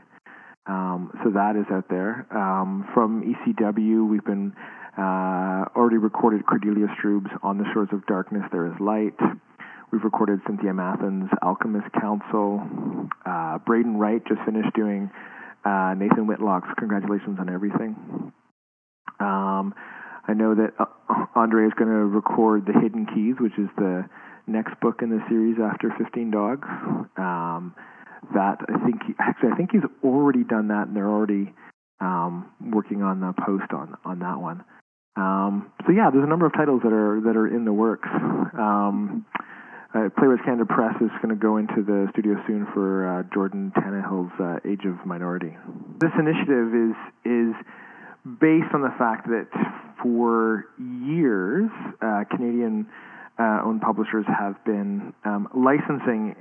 Um, 0.66 1.11
so 1.23 1.31
that 1.31 1.57
is 1.57 1.66
out 1.73 1.88
there. 1.90 2.27
Um, 2.31 2.88
from 2.94 3.23
ECW, 3.23 4.09
we've 4.09 4.25
been 4.25 4.53
uh, 4.97 5.66
already 5.77 5.99
recorded 5.99 6.47
Cordelia 6.47 6.87
Strube's 6.99 7.31
On 7.42 7.59
the 7.59 7.64
Shores 7.75 7.88
of 7.92 8.07
Darkness, 8.07 8.44
There 8.51 8.66
Is 8.66 8.79
Light. 8.81 9.18
We've 9.95 10.03
recorded 10.03 10.41
Cynthia 10.45 10.75
Masson's 10.75 11.31
Alchemist 11.41 11.87
Council. 12.01 12.61
Uh, 13.25 13.59
Braden 13.59 13.97
Wright 13.97 14.21
just 14.27 14.41
finished 14.45 14.75
doing 14.75 15.09
uh, 15.65 15.95
Nathan 15.97 16.27
Whitlock's 16.27 16.67
Congratulations 16.81 17.39
on 17.39 17.49
Everything. 17.49 17.95
Um, 19.21 19.73
I 20.27 20.33
know 20.35 20.57
that 20.57 20.73
uh, 20.81 20.87
Andre 21.37 21.67
is 21.67 21.73
going 21.79 21.91
to 21.91 22.07
record 22.07 22.67
The 22.67 22.73
Hidden 22.73 23.07
Keys, 23.15 23.37
which 23.39 23.57
is 23.57 23.69
the 23.77 24.05
next 24.49 24.81
book 24.81 24.99
in 25.01 25.11
the 25.11 25.23
series 25.29 25.59
after 25.63 25.95
15 25.97 26.29
Dogs. 26.33 26.67
Um, 27.17 27.77
that 28.35 28.67
I 28.67 28.85
think 28.85 29.01
he, 29.07 29.15
actually 29.21 29.51
I 29.53 29.57
think 29.57 29.71
he's 29.71 29.87
already 30.03 30.43
done 30.43 30.69
that, 30.69 30.89
and 30.89 30.97
they're 30.97 31.09
already 31.09 31.55
um, 32.01 32.51
working 32.61 33.05
on 33.05 33.21
the 33.21 33.33
post 33.47 33.73
on 33.73 33.97
on 34.05 34.19
that 34.19 34.41
one. 34.41 34.65
Um, 35.15 35.71
so 35.87 35.93
yeah, 35.93 36.11
there's 36.11 36.25
a 36.25 36.29
number 36.29 36.47
of 36.47 36.53
titles 36.53 36.81
that 36.83 36.93
are 36.93 37.21
that 37.21 37.37
are 37.37 37.47
in 37.47 37.65
the 37.65 37.73
works. 37.73 38.09
Um, 38.13 39.25
uh, 39.95 40.09
Playwrights 40.19 40.43
Canada 40.45 40.67
Press 40.67 40.95
is 41.01 41.11
going 41.23 41.29
to 41.35 41.41
go 41.41 41.57
into 41.57 41.83
the 41.83 42.09
studio 42.13 42.35
soon 42.47 42.67
for 42.75 43.07
uh, 43.07 43.23
Jordan 43.33 43.73
Tannahill's 43.77 44.33
uh, 44.41 44.69
Age 44.69 44.85
of 44.87 45.07
Minority. 45.07 45.57
This 46.01 46.11
initiative 46.19 46.75
is 46.75 46.97
is 47.25 47.55
based 48.41 48.75
on 48.75 48.83
the 48.83 48.93
fact 48.99 49.29
that 49.29 49.47
for 50.03 50.67
years 50.79 51.71
uh, 52.03 52.25
Canadian 52.31 52.89
uh, 53.39 53.63
owned 53.65 53.83
publishers 53.83 54.25
have 54.27 54.63
been 54.65 55.13
um, 55.25 55.49
licensing 55.55 56.35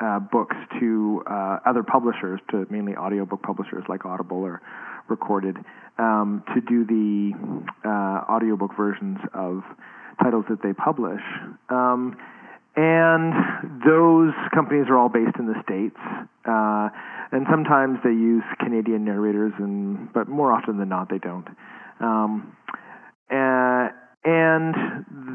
uh, 0.00 0.18
books 0.18 0.56
to 0.80 1.22
other 1.66 1.82
publishers, 1.82 2.40
to 2.50 2.66
mainly 2.70 2.94
audiobook 2.94 3.42
publishers 3.42 3.84
like 3.88 4.04
Audible 4.04 4.38
or 4.38 4.62
Recorded, 5.08 5.56
um, 5.98 6.42
to 6.54 6.60
do 6.60 6.84
the 6.84 7.32
audiobook 8.28 8.76
versions 8.76 9.18
of 9.34 9.62
titles 10.20 10.44
that 10.50 10.62
they 10.62 10.72
publish. 10.72 11.20
Um, 11.68 12.16
and 12.76 13.32
those 13.84 14.34
companies 14.54 14.86
are 14.88 14.96
all 14.96 15.08
based 15.08 15.36
in 15.38 15.46
the 15.46 15.60
states, 15.64 15.96
uh, 16.44 16.88
and 17.32 17.46
sometimes 17.50 17.98
they 18.04 18.10
use 18.10 18.44
Canadian 18.60 19.04
narrators, 19.04 19.52
and 19.58 20.12
but 20.12 20.28
more 20.28 20.52
often 20.52 20.78
than 20.78 20.88
not, 20.88 21.08
they 21.08 21.18
don't. 21.18 21.48
Um, 22.00 22.56
uh, 23.30 23.88
and 24.24 24.74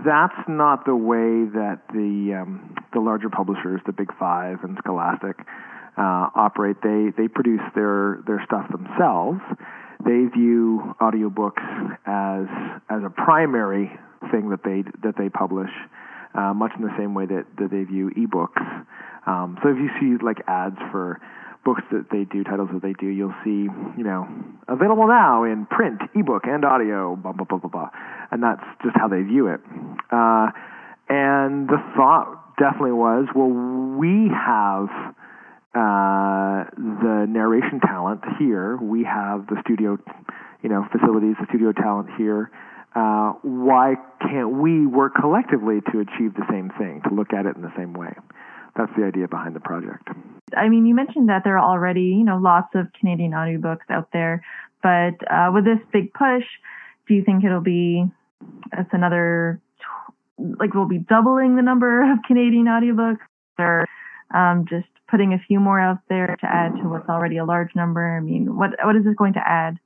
that's 0.06 0.47
not 0.47 0.86
the 0.86 0.95
way 0.95 1.47
that 1.56 1.80
the 1.93 2.41
um, 2.41 2.75
the 2.93 2.99
larger 2.99 3.30
publishers, 3.30 3.82
the 3.86 3.93
Big 3.93 4.13
Five 4.19 4.63
and 4.63 4.77
Scholastic, 4.84 5.38
uh, 5.97 6.30
operate. 6.36 6.77
They 6.84 7.12
they 7.17 7.27
produce 7.27 7.62
their 7.73 8.19
their 8.27 8.43
stuff 8.45 8.69
themselves. 8.69 9.39
They 10.04 10.25
view 10.25 10.95
audiobooks 10.99 11.63
as 12.06 12.47
as 12.89 13.04
a 13.04 13.10
primary 13.10 13.91
thing 14.30 14.49
that 14.49 14.63
they 14.63 14.84
that 15.04 15.15
they 15.17 15.30
publish, 15.30 15.71
uh, 16.33 16.53
much 16.53 16.71
in 16.77 16.83
the 16.83 16.93
same 16.97 17.13
way 17.13 17.25
that, 17.25 17.45
that 17.57 17.71
they 17.71 17.83
view 17.83 18.11
ebooks. 18.11 18.61
Um, 19.25 19.57
so 19.61 19.69
if 19.69 19.77
you 19.77 19.89
see 19.99 20.23
like 20.23 20.37
ads 20.47 20.77
for 20.91 21.19
books 21.63 21.83
that 21.91 22.07
they 22.11 22.23
do, 22.23 22.43
titles 22.43 22.69
that 22.73 22.81
they 22.81 22.93
do, 22.93 23.07
you'll 23.07 23.35
see, 23.43 23.69
you 23.97 24.03
know, 24.03 24.27
available 24.67 25.07
now 25.07 25.43
in 25.43 25.65
print, 25.67 26.01
ebook, 26.15 26.43
and 26.45 26.65
audio, 26.65 27.15
blah, 27.15 27.31
blah, 27.33 27.45
blah, 27.45 27.59
blah, 27.59 27.69
blah. 27.69 27.89
And 28.31 28.41
that's 28.41 28.63
just 28.83 28.95
how 28.95 29.07
they 29.07 29.21
view 29.21 29.47
it. 29.47 29.61
Uh, 30.11 30.47
and 31.09 31.67
the 31.67 31.77
thought 31.95 32.57
definitely 32.57 32.93
was, 32.93 33.27
well, 33.35 33.49
we 33.49 34.29
have 34.33 34.89
uh, 35.75 36.65
the 36.75 37.25
narration 37.29 37.79
talent 37.79 38.21
here. 38.39 38.77
We 38.77 39.03
have 39.03 39.47
the 39.47 39.57
studio, 39.63 39.97
you 40.63 40.69
know, 40.69 40.87
facilities, 40.91 41.35
the 41.39 41.45
studio 41.49 41.71
talent 41.73 42.09
here. 42.17 42.49
Uh, 42.93 43.34
why 43.41 43.95
can't 44.19 44.51
we 44.51 44.86
work 44.86 45.13
collectively 45.15 45.80
to 45.91 45.99
achieve 45.99 46.34
the 46.36 46.45
same 46.49 46.69
thing, 46.77 47.01
to 47.08 47.13
look 47.13 47.34
at 47.34 47.45
it 47.45 47.56
in 47.56 47.62
the 47.62 47.71
same 47.77 47.93
way? 47.93 48.13
That's 48.75 48.91
the 48.97 49.06
idea 49.06 49.27
behind 49.27 49.56
the 49.56 49.60
project. 49.60 50.08
I 50.56 50.69
mean, 50.69 50.86
you 50.86 50.95
mentioned 50.95 51.30
that 51.30 51.43
there 51.43 51.58
are 51.58 51.71
already, 51.71 52.04
you 52.04 52.23
know, 52.23 52.38
lots 52.38 52.73
of 52.75 52.88
Canadian 52.99 53.32
audiobooks 53.32 53.89
out 53.89 54.10
there, 54.12 54.43
but 54.84 55.15
uh, 55.30 55.51
with 55.54 55.65
this 55.65 55.80
big 55.91 56.13
push, 56.13 56.43
do 57.08 57.13
you 57.13 57.23
think 57.23 57.43
it'll 57.43 57.62
be 57.62 58.06
it's 58.73 58.89
another 58.93 59.62
like 60.38 60.73
we'll 60.73 60.88
be 60.88 60.97
doubling 60.97 61.56
the 61.56 61.62
number 61.62 62.12
of 62.12 62.19
Canadian 62.27 62.65
audiobooks, 62.65 63.19
or 63.60 63.86
um, 64.34 64.65
just 64.69 64.88
putting 65.10 65.34
a 65.34 65.39
few 65.47 65.60
more 65.60 65.80
out 65.80 65.99
there 66.10 66.36
to 66.39 66.45
add 66.45 66.73
to 66.75 66.89
what's 66.89 67.10
already 67.10 67.38
a 67.38 67.45
large 67.45 67.75
number? 67.75 68.17
I 68.17 68.19
mean, 68.19 68.56
what 68.56 68.71
what 68.84 68.95
is 68.95 69.04
this 69.04 69.15
going 69.15 69.34
to 69.34 69.43
add? 69.45 69.77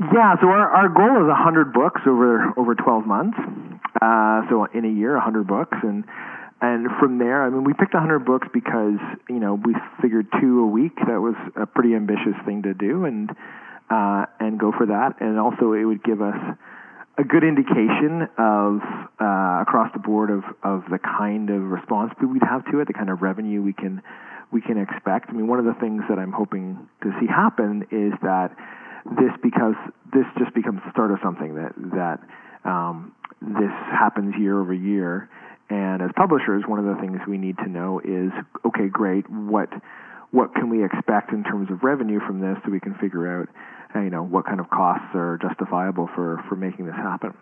Yeah, 0.00 0.34
so 0.40 0.48
our, 0.48 0.70
our 0.70 0.88
goal 0.88 1.22
is 1.22 1.28
100 1.28 1.72
books 1.72 2.00
over 2.06 2.52
over 2.58 2.74
12 2.74 3.06
months. 3.06 3.38
Uh, 4.02 4.42
so 4.50 4.66
in 4.74 4.84
a 4.84 4.90
year, 4.90 5.14
100 5.14 5.46
books, 5.46 5.78
and 5.82 6.04
and 6.60 6.88
from 6.98 7.18
there, 7.18 7.44
I 7.44 7.50
mean, 7.50 7.62
we 7.62 7.74
picked 7.74 7.94
100 7.94 8.24
books 8.24 8.48
because 8.52 8.98
you 9.28 9.38
know 9.38 9.54
we 9.54 9.76
figured 10.02 10.26
two 10.40 10.60
a 10.60 10.66
week. 10.66 10.96
That 11.06 11.20
was 11.20 11.36
a 11.54 11.66
pretty 11.66 11.94
ambitious 11.94 12.34
thing 12.44 12.62
to 12.62 12.74
do, 12.74 13.04
and 13.04 13.30
uh, 13.88 14.26
and 14.40 14.58
go 14.58 14.72
for 14.76 14.86
that. 14.86 15.20
And 15.20 15.38
also, 15.38 15.74
it 15.74 15.84
would 15.84 16.02
give 16.02 16.20
us 16.20 16.38
a 17.16 17.22
good 17.22 17.44
indication 17.44 18.26
of 18.36 18.80
uh, 19.20 19.62
across 19.62 19.92
the 19.92 20.00
board 20.00 20.30
of, 20.30 20.42
of 20.64 20.82
the 20.90 20.98
kind 20.98 21.50
of 21.50 21.62
response 21.62 22.12
we'd 22.20 22.42
have 22.42 22.64
to 22.72 22.80
it, 22.80 22.88
the 22.88 22.94
kind 22.94 23.10
of 23.10 23.22
revenue 23.22 23.62
we 23.62 23.72
can 23.72 24.02
we 24.50 24.60
can 24.60 24.76
expect. 24.76 25.30
I 25.30 25.32
mean, 25.34 25.46
one 25.46 25.60
of 25.60 25.64
the 25.64 25.74
things 25.80 26.02
that 26.08 26.18
I'm 26.18 26.32
hoping 26.32 26.88
to 27.02 27.12
see 27.20 27.26
happen 27.26 27.86
is 27.92 28.12
that 28.22 28.50
this 29.04 29.32
because 29.42 29.74
this 30.12 30.24
just 30.38 30.54
becomes 30.54 30.80
the 30.84 30.90
start 30.92 31.10
of 31.10 31.18
something 31.22 31.54
that 31.54 31.74
that 31.94 32.68
um, 32.68 33.14
this 33.40 33.72
happens 33.90 34.34
year 34.38 34.60
over 34.60 34.72
year. 34.72 35.28
And 35.70 36.02
as 36.02 36.10
publishers, 36.14 36.64
one 36.66 36.78
of 36.78 36.84
the 36.84 37.00
things 37.00 37.20
we 37.26 37.38
need 37.38 37.56
to 37.58 37.68
know 37.68 38.00
is 38.00 38.30
okay, 38.64 38.88
great, 38.88 39.28
what 39.30 39.68
what 40.30 40.54
can 40.54 40.68
we 40.68 40.84
expect 40.84 41.32
in 41.32 41.44
terms 41.44 41.70
of 41.70 41.82
revenue 41.82 42.20
from 42.26 42.40
this 42.40 42.56
so 42.64 42.70
we 42.70 42.80
can 42.80 42.94
figure 42.94 43.40
out 43.40 43.48
you 43.94 44.10
know 44.10 44.22
what 44.22 44.46
kind 44.46 44.60
of 44.60 44.68
costs 44.70 45.14
are 45.14 45.38
justifiable 45.40 46.08
for 46.14 46.42
for 46.48 46.56
making 46.56 46.86
this 46.86 46.96
happen. 46.96 47.32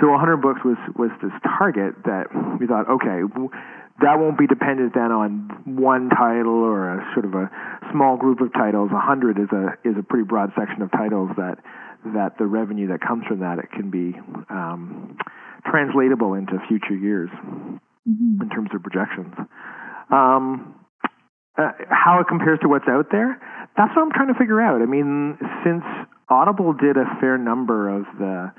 So 0.00 0.08
100 0.08 0.38
books 0.38 0.60
was 0.64 0.78
was 0.96 1.10
this 1.22 1.32
target 1.58 1.94
that 2.04 2.32
we 2.58 2.66
thought, 2.66 2.88
okay, 2.88 3.20
that 4.00 4.18
won't 4.18 4.38
be 4.38 4.46
dependent 4.46 4.94
then 4.94 5.12
on 5.12 5.76
one 5.76 6.08
title 6.08 6.64
or 6.64 7.00
a 7.00 7.12
sort 7.12 7.26
of 7.26 7.34
a 7.34 7.50
small 7.92 8.16
group 8.16 8.40
of 8.40 8.52
titles. 8.52 8.90
100 8.90 9.38
is 9.38 9.48
a 9.52 9.76
is 9.84 9.96
a 9.98 10.02
pretty 10.02 10.24
broad 10.24 10.52
section 10.56 10.80
of 10.82 10.90
titles 10.90 11.30
that 11.36 11.58
that 12.16 12.38
the 12.38 12.46
revenue 12.46 12.88
that 12.88 13.00
comes 13.00 13.24
from 13.28 13.40
that 13.40 13.58
it 13.58 13.70
can 13.72 13.90
be 13.90 14.16
um, 14.48 15.18
translatable 15.68 16.32
into 16.32 16.56
future 16.66 16.96
years 16.96 17.28
mm-hmm. 17.44 18.40
in 18.40 18.48
terms 18.48 18.70
of 18.74 18.82
projections. 18.82 19.34
Um, 20.10 20.74
uh, 21.58 21.72
how 21.90 22.20
it 22.20 22.26
compares 22.28 22.58
to 22.60 22.68
what's 22.68 22.88
out 22.88 23.06
there, 23.12 23.36
that's 23.76 23.94
what 23.96 24.02
I'm 24.02 24.12
trying 24.12 24.32
to 24.32 24.38
figure 24.38 24.60
out. 24.60 24.82
I 24.82 24.86
mean, 24.86 25.38
since 25.64 25.84
Audible 26.28 26.72
did 26.72 26.96
a 26.96 27.04
fair 27.20 27.38
number 27.38 27.88
of 27.88 28.04
the 28.18 28.52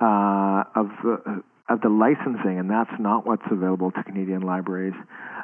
uh, 0.00 0.64
of 0.74 0.88
the 1.02 1.42
of 1.68 1.80
the 1.80 1.88
licensing, 1.88 2.58
and 2.58 2.70
that's 2.70 2.92
not 3.00 3.26
what's 3.26 3.46
available 3.50 3.90
to 3.90 4.02
Canadian 4.04 4.42
libraries. 4.42 4.94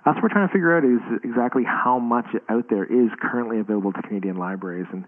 That's 0.04 0.16
what 0.16 0.24
we're 0.24 0.28
trying 0.28 0.48
to 0.48 0.52
figure 0.52 0.76
out 0.76 0.84
is 0.84 1.00
exactly 1.24 1.64
how 1.64 1.98
much 1.98 2.26
out 2.48 2.66
there 2.70 2.84
is 2.84 3.10
currently 3.20 3.58
available 3.58 3.92
to 3.92 4.02
Canadian 4.02 4.36
libraries, 4.36 4.86
and 4.92 5.04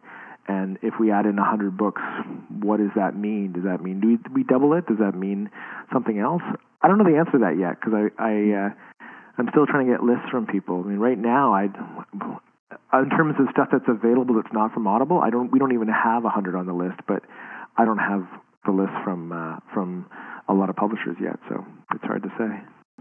and 0.47 0.79
if 0.83 0.95
we 1.01 1.11
add 1.11 1.25
in 1.25 1.37
100 1.37 1.77
books, 1.77 2.03
what 2.61 2.77
does 2.77 2.91
that 2.97 3.17
mean? 3.17 3.53
Does 3.53 3.65
that 3.65 3.83
mean 3.83 4.01
do 4.01 4.09
we, 4.09 4.19
we 4.35 4.43
double 4.43 4.75
it? 4.75 4.87
Does 4.87 4.99
that 4.99 5.15
mean 5.15 5.51
something 5.93 6.19
else? 6.19 6.43
I 6.83 6.89
don't 6.89 6.99
know 6.99 7.05
the 7.05 7.17
answer 7.17 7.33
to 7.33 7.39
that 7.39 7.59
yet 7.59 7.81
because 7.81 7.95
I 7.95 8.23
I 8.23 8.33
uh, 8.53 8.71
I'm 9.39 9.49
still 9.51 9.67
trying 9.67 9.87
to 9.87 9.93
get 9.93 10.03
lists 10.03 10.29
from 10.31 10.47
people. 10.47 10.83
I 10.85 10.89
mean, 10.89 10.99
right 10.99 11.19
now 11.19 11.55
I 11.55 11.69
in 12.93 13.11
terms 13.11 13.35
of 13.39 13.47
stuff 13.51 13.69
that's 13.73 13.89
available 13.89 14.35
that's 14.37 14.53
not 14.53 14.73
from 14.73 14.87
Audible, 14.87 15.21
I 15.21 15.31
don't 15.31 15.51
we 15.51 15.59
don't 15.59 15.73
even 15.73 15.89
have 15.89 16.23
a 16.23 16.33
100 16.33 16.55
on 16.55 16.67
the 16.67 16.73
list, 16.73 17.01
but 17.07 17.23
I 17.77 17.85
don't 17.85 17.99
have 17.99 18.27
the 18.65 18.73
list 18.73 18.93
from 19.05 19.33
uh, 19.33 19.59
from 19.73 20.07
a 20.49 20.55
lot 20.55 20.71
of 20.71 20.77
publishers 20.77 21.17
yet, 21.21 21.39
so 21.49 21.65
it's 21.95 22.05
hard 22.05 22.23
to 22.23 22.33
say. 22.39 22.51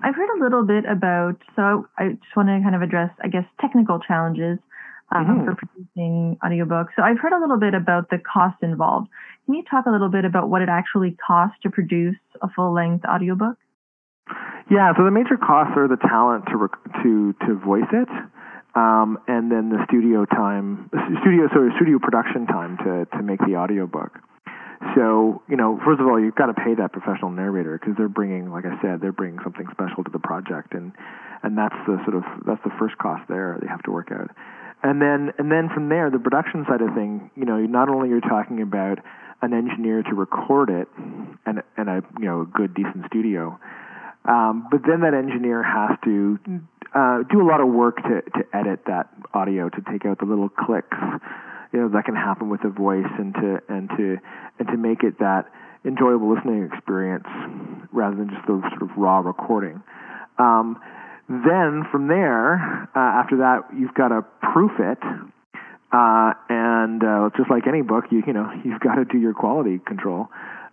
I've 0.02 0.16
heard 0.16 0.30
a 0.40 0.44
little 0.44 0.66
bit 0.66 0.86
about, 0.90 1.38
so 1.56 1.88
I 1.98 2.18
just 2.20 2.36
want 2.36 2.50
to 2.50 2.60
kind 2.64 2.76
of 2.76 2.82
address, 2.82 3.12
I 3.24 3.28
guess, 3.28 3.46
technical 3.62 4.00
challenges 4.00 4.58
um, 5.14 5.26
mm-hmm. 5.26 5.46
for 5.46 5.56
producing 5.56 6.38
audiobooks. 6.44 6.90
So 6.96 7.04
I've 7.04 7.20
heard 7.20 7.34
a 7.34 7.40
little 7.40 7.60
bit 7.60 7.74
about 7.74 8.10
the 8.10 8.18
cost 8.18 8.58
involved. 8.64 9.08
Can 9.46 9.56
you 9.56 9.64
talk 9.70 9.86
a 9.86 9.92
little 9.92 10.10
bit 10.10 10.26
about 10.26 10.50
what 10.50 10.62
it 10.62 10.70
actually 10.70 11.16
costs 11.26 11.58
to 11.64 11.70
produce 11.70 12.18
a 12.42 12.50
full-length 12.50 13.06
audiobook? 13.06 13.58
Yeah, 14.72 14.94
so 14.98 15.04
the 15.04 15.12
major 15.12 15.38
costs 15.38 15.74
are 15.76 15.88
the 15.88 15.98
talent 15.98 16.46
to 16.48 16.58
rec- 16.58 17.04
to 17.04 17.34
to 17.46 17.60
voice 17.60 17.92
it, 17.92 18.08
um, 18.76 19.20
and 19.28 19.52
then 19.52 19.70
the 19.70 19.86
studio 19.88 20.26
time, 20.26 20.90
studio 21.22 21.48
sorry, 21.54 21.72
studio 21.76 22.00
production 22.00 22.48
time 22.48 22.78
to 22.78 23.06
to 23.18 23.24
make 23.24 23.40
the 23.40 23.56
audiobook. 23.56 24.18
So, 24.96 25.42
you 25.48 25.56
know, 25.56 25.80
first 25.86 26.02
of 26.02 26.08
all, 26.08 26.20
you've 26.20 26.36
got 26.36 26.48
to 26.48 26.54
pay 26.54 26.76
that 26.76 26.92
professional 26.92 27.32
narrator 27.32 27.80
because 27.80 27.96
they're 27.98 28.10
bringing, 28.10 28.52
like 28.52 28.66
I 28.66 28.80
said, 28.82 29.00
they're 29.00 29.16
bringing 29.16 29.40
something 29.42 29.66
special 29.72 30.04
to 30.04 30.12
the 30.12 30.20
project, 30.20 30.74
and 30.74 30.92
and 31.42 31.58
that's 31.58 31.76
the 31.88 31.98
sort 32.04 32.16
of 32.16 32.24
that's 32.46 32.62
the 32.64 32.72
first 32.80 32.98
cost 32.98 33.24
there 33.30 33.58
they 33.62 33.68
have 33.68 33.82
to 33.84 33.92
work 33.92 34.12
out. 34.12 34.32
And 34.84 35.02
then 35.02 35.32
and 35.38 35.52
then 35.52 35.70
from 35.74 35.90
there, 35.90 36.12
the 36.12 36.20
production 36.20 36.66
side 36.68 36.82
of 36.82 36.94
thing, 36.94 37.32
you 37.36 37.46
know, 37.46 37.58
not 37.60 37.90
only 37.90 38.10
you're 38.10 38.22
talking 38.22 38.62
about 38.62 39.00
an 39.42 39.54
engineer 39.54 40.04
to 40.04 40.14
record 40.16 40.70
it 40.70 40.88
and 41.46 41.64
and 41.78 41.90
a 41.90 42.02
you 42.20 42.26
know 42.26 42.42
a 42.42 42.46
good 42.46 42.74
decent 42.74 43.06
studio, 43.08 43.58
um, 44.26 44.68
but 44.70 44.82
then 44.88 45.02
that 45.02 45.14
engineer 45.14 45.64
has 45.64 45.98
to 46.04 46.40
uh, 46.96 47.24
do 47.32 47.42
a 47.42 47.48
lot 47.48 47.62
of 47.62 47.68
work 47.68 47.98
to 47.98 48.22
to 48.22 48.46
edit 48.54 48.82
that 48.88 49.10
audio 49.34 49.70
to 49.70 49.82
take 49.92 50.06
out 50.06 50.20
the 50.20 50.26
little 50.26 50.50
clicks 50.50 50.98
you 51.74 51.80
know 51.80 51.90
that 51.90 52.06
can 52.06 52.16
happen 52.16 52.50
with 52.50 52.64
a 52.64 52.70
voice 52.70 53.12
and 53.18 53.34
to 53.34 53.60
and 53.68 53.90
to 53.98 54.18
and 54.60 54.68
to 54.68 54.78
make 54.78 55.04
it 55.04 55.20
that 55.20 55.46
enjoyable 55.86 56.34
listening 56.34 56.70
experience 56.72 57.26
rather 57.92 58.16
than 58.16 58.30
just 58.30 58.46
the 58.48 58.62
sort 58.70 58.82
of 58.84 58.90
raw 58.96 59.20
recording. 59.20 59.82
Um, 60.38 60.80
then 61.28 61.84
from 61.92 62.08
there, 62.08 62.90
uh, 62.96 63.00
after 63.00 63.38
that, 63.38 63.68
you've 63.76 63.94
got 63.94 64.10
to 64.10 64.24
proof 64.54 64.72
it, 64.80 65.00
uh, 65.92 66.34
and 66.50 67.04
uh, 67.04 67.30
just 67.36 67.50
like 67.50 67.66
any 67.68 67.82
book, 67.82 68.06
you 68.12 68.24
you 68.26 68.34
know 68.34 68.50
you've 68.64 68.80
got 68.80 68.96
to 68.96 69.06
do 69.06 69.18
your 69.18 69.34
quality 69.34 69.80
control. 69.80 70.28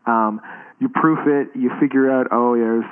Um, 0.07 0.41
you 0.81 0.89
proof 0.89 1.19
it, 1.27 1.49
you 1.55 1.71
figure 1.79 2.11
out, 2.11 2.29
oh, 2.33 2.57
there's 2.57 2.85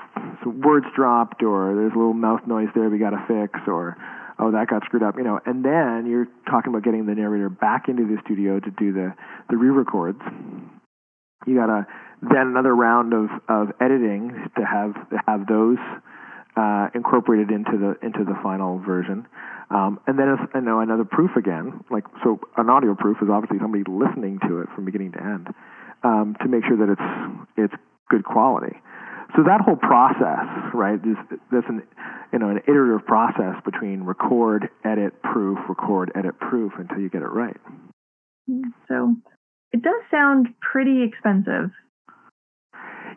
some 0.44 0.61
words 0.61 0.87
dropped, 0.94 1.42
or 1.42 1.74
there's 1.74 1.92
a 1.94 1.98
little 1.98 2.14
mouth 2.14 2.46
noise 2.46 2.68
there 2.74 2.88
we 2.88 2.98
got 2.98 3.11
to 3.11 3.24
fix, 3.27 3.59
or 3.66 3.96
oh, 4.38 4.53
that 4.53 4.68
got 4.68 4.85
screwed 4.85 5.03
up, 5.03 5.16
you 5.16 5.24
know, 5.24 5.40
and 5.46 5.64
then 5.64 6.07
you're 6.07 6.29
talking 6.48 6.70
about 6.70 6.85
getting 6.85 7.07
the 7.07 7.14
narrator 7.14 7.48
back 7.48 7.88
into 7.88 8.05
the 8.05 8.18
studio 8.24 8.61
to 8.61 8.70
do 8.70 8.92
the, 8.92 9.14
the 9.51 9.57
re-records. 9.57 10.20
You 11.46 11.57
gotta 11.57 11.87
then 12.20 12.48
another 12.48 12.74
round 12.74 13.14
of, 13.14 13.31
of 13.48 13.68
editing 13.81 14.51
to 14.57 14.64
have 14.64 14.92
to 15.11 15.16
have 15.27 15.46
those 15.46 15.79
uh, 16.57 16.88
incorporated 16.94 17.51
into 17.51 17.79
the 17.79 17.94
into 18.05 18.24
the 18.24 18.37
final 18.42 18.79
version, 18.81 19.27
um, 19.70 20.01
and 20.07 20.18
then 20.18 20.37
you 20.53 20.61
know 20.61 20.81
another 20.81 21.05
proof 21.05 21.31
again. 21.37 21.85
Like 21.90 22.05
so, 22.24 22.40
an 22.57 22.68
audio 22.68 22.94
proof 22.96 23.18
is 23.22 23.29
obviously 23.31 23.59
somebody 23.61 23.85
listening 23.87 24.40
to 24.48 24.61
it 24.61 24.68
from 24.74 24.85
beginning 24.85 25.12
to 25.12 25.22
end 25.22 25.48
um, 26.03 26.37
to 26.41 26.49
make 26.49 26.65
sure 26.67 26.77
that 26.77 26.93
it's 26.93 27.49
it's 27.57 27.75
good 28.11 28.25
quality. 28.25 28.77
So 29.37 29.43
that 29.45 29.61
whole 29.61 29.77
process, 29.77 30.73
right, 30.73 30.99
is 31.05 31.17
that's 31.53 31.69
an 31.69 31.83
you 32.33 32.39
know 32.39 32.49
an 32.49 32.61
iterative 32.67 33.07
process 33.07 33.57
between 33.65 34.03
record, 34.03 34.71
edit, 34.85 35.21
proof, 35.23 35.59
record, 35.69 36.13
edit, 36.15 36.39
proof 36.39 36.73
until 36.79 36.99
you 36.99 37.11
get 37.11 37.23
it 37.23 37.31
right. 37.31 37.57
So 38.89 39.17
it 39.73 39.83
does 39.83 40.01
sound 40.11 40.49
pretty 40.61 41.05
expensive. 41.05 41.71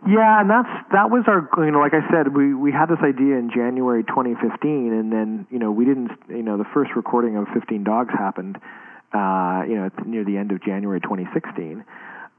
Yeah, 0.07 0.41
and 0.41 0.49
that's 0.49 0.69
that 0.91 1.11
was 1.11 1.23
our 1.27 1.47
you 1.63 1.71
know 1.71 1.79
like 1.79 1.93
I 1.93 2.01
said 2.11 2.35
we 2.35 2.53
we 2.53 2.71
had 2.71 2.87
this 2.87 2.99
idea 3.03 3.37
in 3.37 3.51
January 3.53 4.03
2015 4.03 4.91
and 4.91 5.13
then 5.13 5.47
you 5.51 5.59
know 5.59 5.71
we 5.71 5.85
didn't 5.85 6.11
you 6.27 6.41
know 6.41 6.57
the 6.57 6.65
first 6.73 6.91
recording 6.95 7.37
of 7.37 7.45
15 7.53 7.83
dogs 7.83 8.09
happened 8.11 8.57
uh 9.13 9.61
you 9.69 9.75
know 9.75 9.89
near 10.05 10.25
the 10.25 10.37
end 10.37 10.51
of 10.51 10.63
January 10.63 10.99
2016 11.01 11.85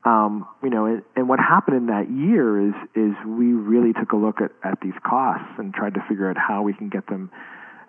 um, 0.05 0.47
you 0.63 0.71
know, 0.71 0.87
and, 0.87 1.03
and 1.15 1.29
what 1.29 1.39
happened 1.39 1.77
in 1.77 1.87
that 1.87 2.11
year 2.11 2.69
is 2.69 2.75
is 2.95 3.15
we 3.27 3.53
really 3.53 3.93
took 3.93 4.13
a 4.13 4.17
look 4.17 4.41
at, 4.41 4.51
at 4.65 4.81
these 4.81 4.95
costs 5.05 5.49
and 5.59 5.73
tried 5.73 5.95
to 5.95 6.01
figure 6.09 6.29
out 6.29 6.37
how 6.37 6.63
we 6.63 6.75
can 6.75 6.89
get 6.89 7.07
them 7.07 7.31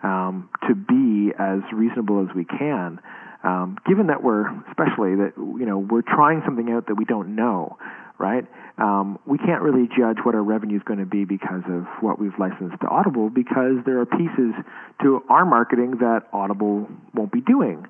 um, 0.04 0.49
to 0.67 0.76
be 0.76 1.34
as 1.39 1.62
reasonable 1.73 2.28
as 2.28 2.36
we 2.36 2.45
can. 2.45 2.99
Um, 3.43 3.78
given 3.86 4.08
that 4.08 4.23
we're, 4.23 4.47
especially 4.69 5.15
that 5.15 5.34
you 5.38 5.65
know, 5.65 5.80
we're 5.80 6.04
trying 6.04 6.43
something 6.45 6.71
out 6.71 6.88
that 6.88 6.95
we 6.95 7.04
don't 7.04 7.36
know, 7.36 7.78
right? 8.17 8.45
Um, 8.78 9.19
we 9.26 9.38
can't 9.38 9.62
really 9.62 9.89
judge 9.97 10.17
what 10.23 10.36
our 10.36 10.43
revenue 10.43 10.78
is 10.78 10.84
going 10.84 10.99
to 10.99 11.06
be 11.06 11.26
because 11.26 11.63
of 11.67 11.86
what 11.99 12.19
we've 12.19 12.38
licensed 12.39 12.80
to 12.82 12.88
Audible 12.88 13.30
because 13.30 13.84
there 13.86 13.99
are 13.99 14.06
pieces 14.06 14.54
to 15.02 15.23
our 15.30 15.45
marketing 15.45 15.97
that 15.99 16.28
Audible 16.32 16.88
won't 17.13 17.32
be 17.32 17.41
doing 17.41 17.86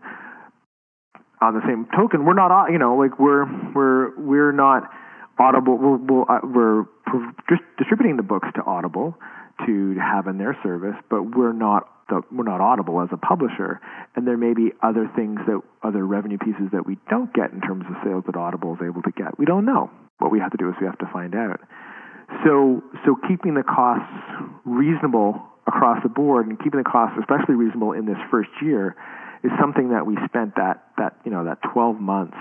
on 1.43 1.53
the 1.53 1.62
same 1.67 1.86
token, 1.95 2.25
we're 2.25 2.34
not, 2.34 2.71
you 2.71 2.79
know, 2.79 2.95
like 2.95 3.19
we're 3.19 3.45
we're 3.73 4.15
we're 4.17 4.51
not 4.51 4.89
Audible. 5.38 5.77
We're 5.77 5.97
we're, 5.97 6.32
uh, 6.32 6.39
we're 6.43 6.86
distributing 7.77 8.17
the 8.17 8.23
books 8.23 8.47
to 8.56 8.63
Audible 8.63 9.15
to 9.65 9.95
have 9.99 10.27
in 10.27 10.38
their 10.38 10.58
service, 10.63 10.95
but 11.10 11.36
we're 11.36 11.53
not 11.53 11.89
the, 12.10 12.21
we're 12.32 12.43
not 12.43 12.62
Audible 12.62 13.01
as 13.01 13.10
a 13.12 13.17
publisher, 13.17 13.82
and 14.15 14.27
there 14.27 14.38
may 14.38 14.53
be 14.53 14.71
other 14.82 15.10
things 15.15 15.39
that 15.47 15.62
other 15.84 16.06
revenue 16.06 16.38
pieces 16.38 16.69
that 16.71 16.86
we 16.86 16.97
don't 17.10 17.34
get 17.34 17.51
in 17.51 17.62
terms 17.62 17.86
of 17.89 17.95
sales 18.03 18.23
that 18.27 18.36
Audible 18.36 18.73
is 18.75 18.79
able 18.86 19.01
to 19.01 19.12
get. 19.12 19.38
We 19.38 19.45
don't 19.45 19.65
know. 19.65 19.89
What 20.19 20.32
we 20.32 20.39
have 20.39 20.51
to 20.51 20.58
do 20.58 20.69
is 20.69 20.75
we 20.79 20.88
have 20.88 20.99
to 20.99 21.10
find 21.12 21.36
out. 21.36 21.60
So 22.45 22.82
so 23.06 23.15
keeping 23.27 23.56
the 23.56 23.63
costs 23.63 24.13
reasonable 24.65 25.41
across 25.67 26.01
the 26.03 26.10
board 26.10 26.47
and 26.47 26.58
keeping 26.60 26.82
the 26.82 26.89
costs 26.89 27.17
especially 27.19 27.56
reasonable 27.56 27.93
in 27.93 28.06
this 28.06 28.17
first 28.29 28.49
year 28.62 28.95
is 29.43 29.51
something 29.60 29.89
that 29.89 30.06
we 30.06 30.17
spent 30.25 30.56
that 30.56 30.84
that 30.97 31.17
you 31.25 31.32
know 31.32 31.45
that 31.45 31.60
12 31.73 31.99
months 31.99 32.38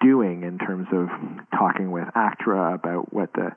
doing 0.00 0.42
in 0.42 0.58
terms 0.58 0.88
of 0.92 1.08
talking 1.56 1.90
with 1.90 2.08
ACTRA 2.14 2.74
about 2.74 3.12
what 3.12 3.32
the 3.34 3.50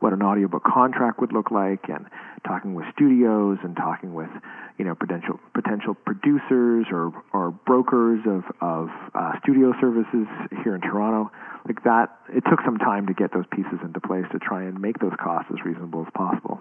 what 0.00 0.12
an 0.12 0.20
audiobook 0.20 0.64
contract 0.64 1.20
would 1.20 1.32
look 1.32 1.52
like 1.52 1.88
and 1.88 2.06
talking 2.44 2.74
with 2.74 2.84
studios 2.92 3.58
and 3.62 3.76
talking 3.76 4.14
with 4.14 4.30
you 4.78 4.84
know 4.84 4.94
potential 4.94 5.38
potential 5.54 5.94
producers 5.94 6.86
or 6.90 7.12
or 7.32 7.52
brokers 7.52 8.20
of 8.26 8.42
of 8.60 8.88
uh, 9.14 9.32
studio 9.42 9.72
services 9.80 10.26
here 10.64 10.74
in 10.74 10.80
Toronto 10.80 11.30
like 11.66 11.82
that 11.84 12.18
it 12.28 12.42
took 12.50 12.58
some 12.64 12.78
time 12.78 13.06
to 13.06 13.14
get 13.14 13.32
those 13.32 13.46
pieces 13.52 13.78
into 13.84 14.00
place 14.00 14.24
to 14.32 14.38
try 14.38 14.64
and 14.64 14.80
make 14.80 14.98
those 14.98 15.14
costs 15.22 15.50
as 15.52 15.64
reasonable 15.64 16.02
as 16.02 16.12
possible 16.14 16.60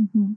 mm-hmm. 0.00 0.32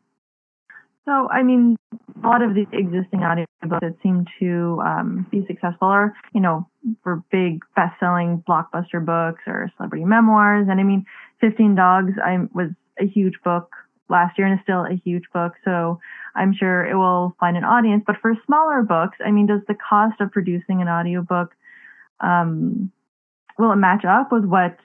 So 1.05 1.29
I 1.29 1.43
mean 1.43 1.77
a 2.23 2.27
lot 2.27 2.41
of 2.41 2.53
the 2.53 2.65
existing 2.71 3.19
audiobooks 3.19 3.81
that 3.81 3.95
seem 4.01 4.25
to 4.39 4.81
um, 4.85 5.27
be 5.31 5.45
successful 5.47 5.87
are 5.87 6.13
you 6.33 6.41
know 6.41 6.67
for 7.03 7.23
big 7.31 7.61
best-selling 7.75 8.43
blockbuster 8.47 9.03
books 9.03 9.41
or 9.47 9.71
celebrity 9.77 10.05
memoirs 10.05 10.67
and 10.69 10.79
I 10.79 10.83
mean 10.83 11.05
15 11.41 11.75
Dogs 11.75 12.13
I 12.23 12.37
was 12.53 12.69
a 12.99 13.05
huge 13.05 13.35
book 13.43 13.71
last 14.09 14.37
year 14.37 14.47
and 14.47 14.59
is 14.59 14.63
still 14.63 14.85
a 14.85 15.01
huge 15.03 15.23
book. 15.33 15.53
So 15.65 15.99
I'm 16.35 16.53
sure 16.53 16.85
it 16.85 16.95
will 16.95 17.35
find 17.39 17.57
an 17.57 17.63
audience. 17.63 18.03
But 18.05 18.17
for 18.21 18.33
smaller 18.45 18.83
books, 18.83 19.17
I 19.25 19.31
mean, 19.31 19.47
does 19.47 19.61
the 19.67 19.75
cost 19.75 20.21
of 20.21 20.31
producing 20.31 20.81
an 20.81 20.87
audiobook 20.87 21.55
um, 22.19 22.91
will 23.57 23.71
it 23.71 23.77
match 23.77 24.05
up 24.05 24.31
with 24.31 24.45
what's 24.45 24.79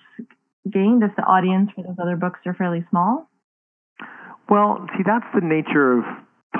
gained 0.69 1.03
if 1.03 1.15
the 1.17 1.23
audience 1.23 1.71
for 1.75 1.83
those 1.83 1.97
other 2.01 2.17
books 2.17 2.41
are 2.47 2.55
fairly 2.55 2.85
small? 2.91 3.29
Well, 4.49 4.87
see, 4.97 5.03
that's 5.05 5.27
the 5.35 5.43
nature 5.43 5.99
of 5.99 6.05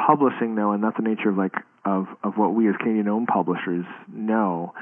publishing, 0.07 0.55
though, 0.55 0.73
and 0.73 0.83
that's 0.85 0.97
the 0.97 1.03
nature 1.03 1.31
of 1.31 1.39
like 1.39 1.55
of 1.85 2.07
of 2.23 2.37
what 2.37 2.55
we 2.55 2.69
as 2.69 2.75
Canadian-owned 2.79 3.29
publishers 3.29 3.87
know. 4.13 4.75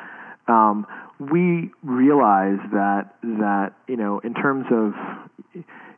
Um, 0.49 0.87
we 1.19 1.71
realize 1.83 2.59
that 2.73 3.15
that 3.23 3.75
you 3.89 3.97
know, 3.97 4.21
in 4.21 4.35
terms 4.35 4.67
of 4.71 4.93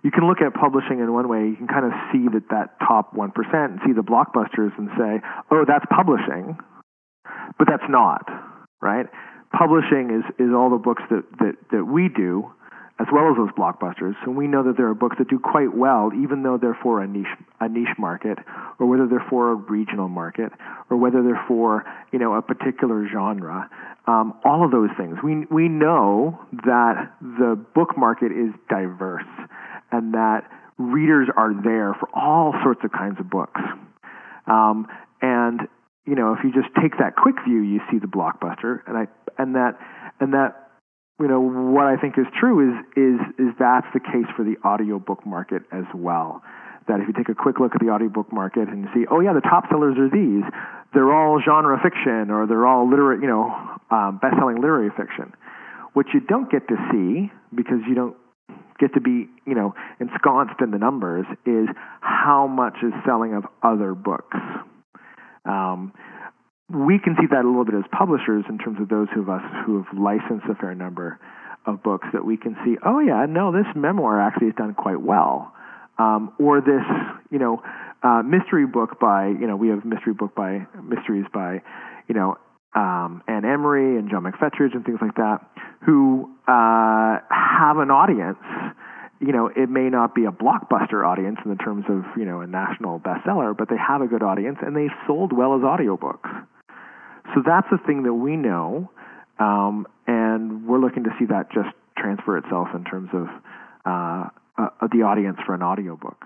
you 0.02 0.10
can 0.10 0.28
look 0.28 0.40
at 0.40 0.54
publishing 0.54 1.00
in 1.00 1.12
one 1.12 1.28
way. 1.28 1.48
You 1.48 1.56
can 1.56 1.66
kind 1.66 1.84
of 1.84 1.92
see 2.12 2.28
that 2.32 2.48
that 2.50 2.78
top 2.80 3.14
one 3.14 3.30
percent 3.30 3.72
and 3.72 3.80
see 3.86 3.92
the 3.92 4.02
blockbusters 4.02 4.76
and 4.78 4.88
say, 4.96 5.20
"Oh, 5.50 5.64
that's 5.66 5.84
publishing," 5.90 6.58
but 7.58 7.66
that's 7.68 7.88
not 7.88 8.28
right. 8.80 9.06
Publishing 9.52 10.10
is 10.10 10.24
is 10.38 10.52
all 10.54 10.70
the 10.70 10.78
books 10.78 11.02
that 11.10 11.24
that 11.38 11.54
that 11.72 11.84
we 11.84 12.08
do, 12.08 12.50
as 13.00 13.06
well 13.12 13.30
as 13.30 13.36
those 13.36 13.50
blockbusters. 13.50 14.14
So 14.24 14.30
we 14.30 14.48
know 14.48 14.64
that 14.64 14.76
there 14.76 14.88
are 14.88 14.94
books 14.94 15.16
that 15.18 15.28
do 15.28 15.38
quite 15.38 15.76
well, 15.76 16.10
even 16.14 16.42
though 16.42 16.58
they're 16.58 16.78
for 16.82 17.00
a 17.00 17.06
niche 17.06 17.26
a 17.60 17.68
niche 17.68 17.96
market, 17.98 18.38
or 18.78 18.86
whether 18.86 19.06
they're 19.06 19.24
for 19.30 19.52
a 19.52 19.54
regional 19.54 20.08
market, 20.08 20.52
or 20.90 20.96
whether 20.96 21.22
they're 21.22 21.44
for 21.46 21.84
you 22.12 22.18
know 22.18 22.34
a 22.34 22.42
particular 22.42 23.06
genre. 23.10 23.70
Um, 24.06 24.34
all 24.44 24.64
of 24.64 24.70
those 24.70 24.90
things. 24.96 25.18
We 25.22 25.46
we 25.50 25.68
know 25.68 26.40
that 26.64 27.12
the 27.20 27.58
book 27.74 27.96
market 27.96 28.32
is 28.32 28.52
diverse, 28.68 29.28
and 29.92 30.14
that 30.14 30.50
readers 30.78 31.28
are 31.36 31.52
there 31.52 31.94
for 31.98 32.08
all 32.14 32.54
sorts 32.62 32.80
of 32.84 32.92
kinds 32.92 33.20
of 33.20 33.28
books. 33.28 33.60
Um, 34.46 34.86
and 35.20 35.68
you 36.06 36.14
know, 36.14 36.32
if 36.32 36.42
you 36.42 36.52
just 36.52 36.74
take 36.80 36.98
that 36.98 37.16
quick 37.16 37.36
view, 37.46 37.60
you 37.60 37.80
see 37.90 37.98
the 37.98 38.06
blockbuster, 38.06 38.80
and 38.86 38.96
I 38.96 39.06
and 39.36 39.54
that 39.54 39.78
and 40.20 40.32
that 40.32 40.67
you 41.20 41.26
know 41.26 41.40
what 41.40 41.86
I 41.86 41.96
think 41.96 42.16
is 42.18 42.26
true 42.38 42.70
is 42.70 42.74
is 42.96 43.20
is 43.38 43.54
that's 43.58 43.86
the 43.92 44.00
case 44.00 44.26
for 44.36 44.44
the 44.44 44.56
audiobook 44.64 45.26
market 45.26 45.62
as 45.72 45.84
well. 45.94 46.42
That 46.86 47.00
if 47.00 47.08
you 47.08 47.12
take 47.12 47.28
a 47.28 47.34
quick 47.34 47.60
look 47.60 47.74
at 47.74 47.80
the 47.80 47.90
audiobook 47.90 48.32
market 48.32 48.68
and 48.68 48.88
see, 48.94 49.04
oh 49.10 49.20
yeah, 49.20 49.34
the 49.34 49.42
top 49.42 49.64
sellers 49.68 49.98
are 49.98 50.08
these, 50.08 50.42
they're 50.94 51.12
all 51.12 51.40
genre 51.44 51.78
fiction 51.82 52.30
or 52.30 52.46
they're 52.46 52.66
all 52.66 52.88
literate, 52.88 53.20
you 53.20 53.28
know, 53.28 53.52
um, 53.90 54.18
best-selling 54.22 54.56
literary 54.56 54.88
fiction. 54.96 55.34
What 55.92 56.06
you 56.14 56.20
don't 56.20 56.50
get 56.50 56.66
to 56.68 56.76
see 56.90 57.30
because 57.54 57.80
you 57.86 57.94
don't 57.94 58.16
get 58.80 58.94
to 58.94 59.00
be, 59.00 59.28
you 59.44 59.54
know, 59.54 59.74
ensconced 60.00 60.62
in 60.62 60.70
the 60.70 60.78
numbers 60.78 61.26
is 61.44 61.68
how 62.00 62.46
much 62.46 62.76
is 62.82 62.92
selling 63.04 63.34
of 63.34 63.44
other 63.62 63.94
books. 63.94 64.36
Um, 65.44 65.92
we 66.70 66.98
can 66.98 67.16
see 67.18 67.26
that 67.30 67.44
a 67.44 67.48
little 67.48 67.64
bit 67.64 67.74
as 67.74 67.84
publishers 67.90 68.44
in 68.48 68.58
terms 68.58 68.78
of 68.80 68.88
those 68.88 69.08
of 69.16 69.28
us 69.28 69.42
who 69.64 69.82
have 69.82 69.98
licensed 69.98 70.44
a 70.50 70.54
fair 70.54 70.74
number 70.74 71.18
of 71.66 71.82
books 71.82 72.06
that 72.12 72.24
we 72.24 72.36
can 72.36 72.56
see, 72.64 72.76
oh 72.84 73.00
yeah, 73.00 73.24
no, 73.28 73.52
this 73.52 73.66
memoir 73.74 74.20
actually 74.20 74.48
has 74.48 74.56
done 74.56 74.74
quite 74.74 75.00
well. 75.00 75.52
Um, 75.98 76.32
or 76.38 76.60
this, 76.60 76.84
you 77.30 77.38
know, 77.38 77.62
uh, 78.02 78.22
mystery 78.22 78.66
book 78.66 79.00
by, 79.00 79.28
you 79.28 79.46
know, 79.46 79.56
we 79.56 79.68
have 79.68 79.84
mystery 79.84 80.14
book 80.14 80.34
by 80.34 80.66
mysteries 80.82 81.24
by, 81.32 81.62
you 82.06 82.14
know, 82.14 82.36
um, 82.74 83.22
Anne 83.26 83.44
Emery 83.44 83.98
and 83.98 84.10
John 84.10 84.22
McFetridge 84.22 84.74
and 84.74 84.84
things 84.84 84.98
like 85.00 85.16
that, 85.16 85.40
who 85.84 86.30
uh, 86.46 87.18
have 87.30 87.78
an 87.78 87.90
audience. 87.90 88.38
You 89.20 89.32
know, 89.32 89.48
it 89.48 89.68
may 89.68 89.88
not 89.88 90.14
be 90.14 90.26
a 90.26 90.30
blockbuster 90.30 91.04
audience 91.04 91.38
in 91.44 91.50
the 91.50 91.56
terms 91.56 91.86
of 91.88 92.04
you 92.16 92.24
know 92.24 92.40
a 92.40 92.46
national 92.46 93.00
bestseller, 93.00 93.56
but 93.56 93.68
they 93.68 93.76
have 93.76 94.00
a 94.00 94.06
good 94.06 94.22
audience 94.22 94.58
and 94.62 94.76
they 94.76 94.86
sold 95.08 95.32
well 95.32 95.54
as 95.54 95.62
audiobooks. 95.62 96.46
So 97.34 97.42
that's 97.44 97.66
the 97.70 97.78
thing 97.86 98.04
that 98.04 98.14
we 98.14 98.36
know, 98.36 98.90
um, 99.38 99.86
and 100.06 100.66
we're 100.66 100.80
looking 100.80 101.04
to 101.04 101.10
see 101.18 101.26
that 101.26 101.52
just 101.52 101.68
transfer 101.96 102.38
itself 102.38 102.68
in 102.74 102.84
terms 102.84 103.10
of 103.12 103.26
uh, 103.84 104.28
uh, 104.56 104.88
the 104.92 105.02
audience 105.02 105.38
for 105.44 105.54
an 105.54 105.62
audiobook. 105.62 106.24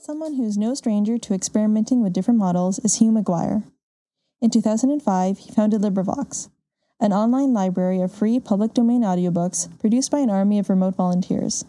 Someone 0.00 0.34
who's 0.34 0.58
no 0.58 0.74
stranger 0.74 1.18
to 1.18 1.34
experimenting 1.34 2.02
with 2.02 2.12
different 2.12 2.40
models 2.40 2.80
is 2.80 2.96
Hugh 2.96 3.12
McGuire. 3.12 3.62
In 4.40 4.50
2005, 4.50 5.38
he 5.38 5.52
founded 5.52 5.82
LibriVox, 5.82 6.48
an 6.98 7.12
online 7.12 7.52
library 7.52 8.00
of 8.00 8.10
free 8.12 8.40
public 8.40 8.74
domain 8.74 9.02
audiobooks 9.02 9.68
produced 9.78 10.10
by 10.10 10.18
an 10.18 10.30
army 10.30 10.58
of 10.58 10.68
remote 10.68 10.96
volunteers. 10.96 11.64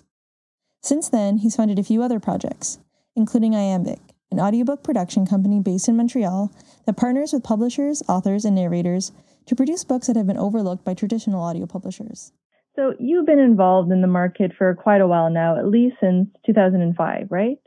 Since 0.82 1.10
then, 1.10 1.38
he's 1.38 1.56
founded 1.56 1.78
a 1.78 1.84
few 1.84 2.02
other 2.02 2.20
projects, 2.20 2.80
including 3.16 3.54
Iambik, 3.54 4.00
an 4.32 4.40
audiobook 4.40 4.84
production 4.84 5.28
company 5.28 5.60
based 5.60 5.88
in 5.88 5.96
Montreal 5.96 6.52
that 6.86 6.98
partners 6.98 7.34
with 7.34 7.44
publishers, 7.44 8.02
authors, 8.10 8.46
and 8.46 8.56
narrators 8.56 9.12
to 9.46 9.56
produce 9.56 9.84
books 9.84 10.08
that 10.08 10.16
have 10.16 10.26
been 10.26 10.38
overlooked 10.38 10.84
by 10.84 10.96
traditional 10.96 11.44
audio 11.44 11.68
publishers. 11.68 12.32
So, 12.76 12.96
you've 13.00 13.26
been 13.28 13.40
involved 13.40 13.92
in 13.92 14.02
the 14.02 14.08
market 14.08 14.54
for 14.58 14.74
quite 14.74 15.02
a 15.02 15.08
while 15.08 15.30
now, 15.30 15.58
at 15.60 15.68
least 15.68 15.98
since 16.02 16.30
2005, 16.46 17.28
right? 17.30 17.60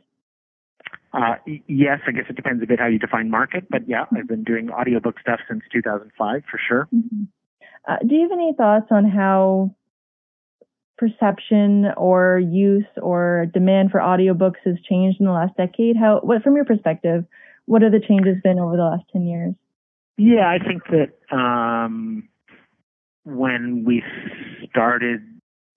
Uh, 1.12 1.36
yes, 1.68 2.00
I 2.08 2.10
guess 2.10 2.24
it 2.28 2.34
depends 2.34 2.62
a 2.62 2.66
bit 2.66 2.80
how 2.80 2.86
you 2.86 2.98
define 2.98 3.30
market, 3.30 3.66
but 3.70 3.88
yeah, 3.88 4.06
I've 4.16 4.26
been 4.26 4.42
doing 4.42 4.70
audiobook 4.70 5.20
stuff 5.20 5.38
since 5.48 5.62
2005 5.72 6.42
for 6.50 6.60
sure. 6.68 6.88
Mm-hmm. 6.92 7.24
Uh, 7.86 7.96
do 8.04 8.14
you 8.16 8.22
have 8.22 8.32
any 8.32 8.54
thoughts 8.56 8.86
on 8.90 9.08
how 9.08 9.72
perception 10.96 11.86
or 11.96 12.38
use 12.38 12.86
or 13.00 13.46
demand 13.52 13.90
for 13.90 14.00
audiobooks 14.00 14.62
has 14.64 14.76
changed 14.88 15.20
in 15.20 15.26
the 15.26 15.32
last 15.32 15.56
decade? 15.56 15.96
How, 15.96 16.20
what, 16.22 16.42
from 16.42 16.56
your 16.56 16.64
perspective, 16.64 17.24
what 17.66 17.82
have 17.82 17.92
the 17.92 18.00
changes 18.00 18.36
been 18.42 18.58
over 18.58 18.76
the 18.76 18.84
last 18.84 19.04
10 19.12 19.26
years? 19.26 19.54
Yeah, 20.16 20.48
I 20.48 20.64
think 20.64 20.82
that 20.90 21.34
um, 21.36 22.28
when 23.24 23.84
we 23.84 24.02
started 24.70 25.20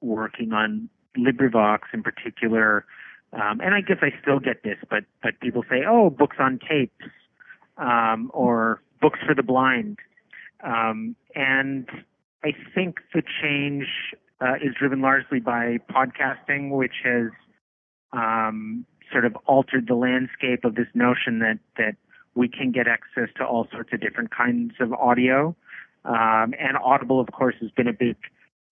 working 0.01 0.53
on 0.53 0.89
LibriVox 1.17 1.79
in 1.93 2.03
particular, 2.03 2.85
um, 3.33 3.59
and 3.61 3.73
I 3.73 3.81
guess 3.81 3.97
I 4.01 4.09
still 4.21 4.39
get 4.39 4.63
this, 4.63 4.77
but 4.89 5.03
but 5.23 5.39
people 5.41 5.63
say, 5.69 5.83
oh, 5.87 6.09
books 6.09 6.37
on 6.39 6.59
tapes, 6.69 6.93
um, 7.77 8.29
or 8.33 8.81
books 9.01 9.19
for 9.25 9.33
the 9.33 9.43
blind, 9.43 9.97
um, 10.63 11.15
and 11.35 11.89
I 12.43 12.53
think 12.75 12.99
the 13.13 13.23
change 13.41 13.87
uh, 14.41 14.55
is 14.55 14.73
driven 14.77 15.01
largely 15.01 15.39
by 15.39 15.77
podcasting, 15.91 16.71
which 16.71 16.93
has 17.03 17.31
um, 18.13 18.85
sort 19.11 19.25
of 19.25 19.35
altered 19.45 19.87
the 19.87 19.95
landscape 19.95 20.63
of 20.63 20.75
this 20.75 20.87
notion 20.93 21.39
that 21.39 21.59
that 21.77 21.95
we 22.35 22.47
can 22.47 22.71
get 22.71 22.87
access 22.87 23.29
to 23.37 23.43
all 23.43 23.67
sorts 23.71 23.91
of 23.93 24.01
different 24.01 24.29
kinds 24.31 24.73
of 24.79 24.93
audio. 24.93 25.55
Um, 26.05 26.53
and 26.59 26.77
Audible, 26.83 27.19
of 27.19 27.27
course, 27.31 27.55
has 27.61 27.71
been 27.71 27.87
a 27.87 27.93
big 27.93 28.15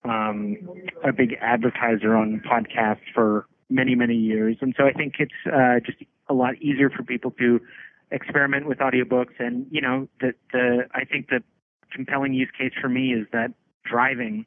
um, 0.04 0.56
a 1.04 1.12
big 1.12 1.36
advertiser 1.40 2.14
on 2.14 2.40
podcasts 2.48 3.06
for 3.14 3.46
many, 3.68 3.94
many 3.94 4.14
years. 4.14 4.56
And 4.60 4.74
so 4.76 4.84
I 4.86 4.92
think 4.92 5.14
it's 5.18 5.32
uh, 5.46 5.80
just 5.84 5.98
a 6.28 6.34
lot 6.34 6.54
easier 6.60 6.90
for 6.90 7.02
people 7.02 7.32
to 7.32 7.60
experiment 8.10 8.66
with 8.66 8.78
audiobooks. 8.78 9.38
And, 9.38 9.66
you 9.70 9.80
know, 9.80 10.08
the, 10.20 10.32
the, 10.52 10.86
I 10.94 11.04
think 11.04 11.28
the 11.28 11.42
compelling 11.92 12.34
use 12.34 12.50
case 12.56 12.72
for 12.80 12.88
me 12.88 13.12
is 13.12 13.26
that 13.32 13.52
driving 13.84 14.46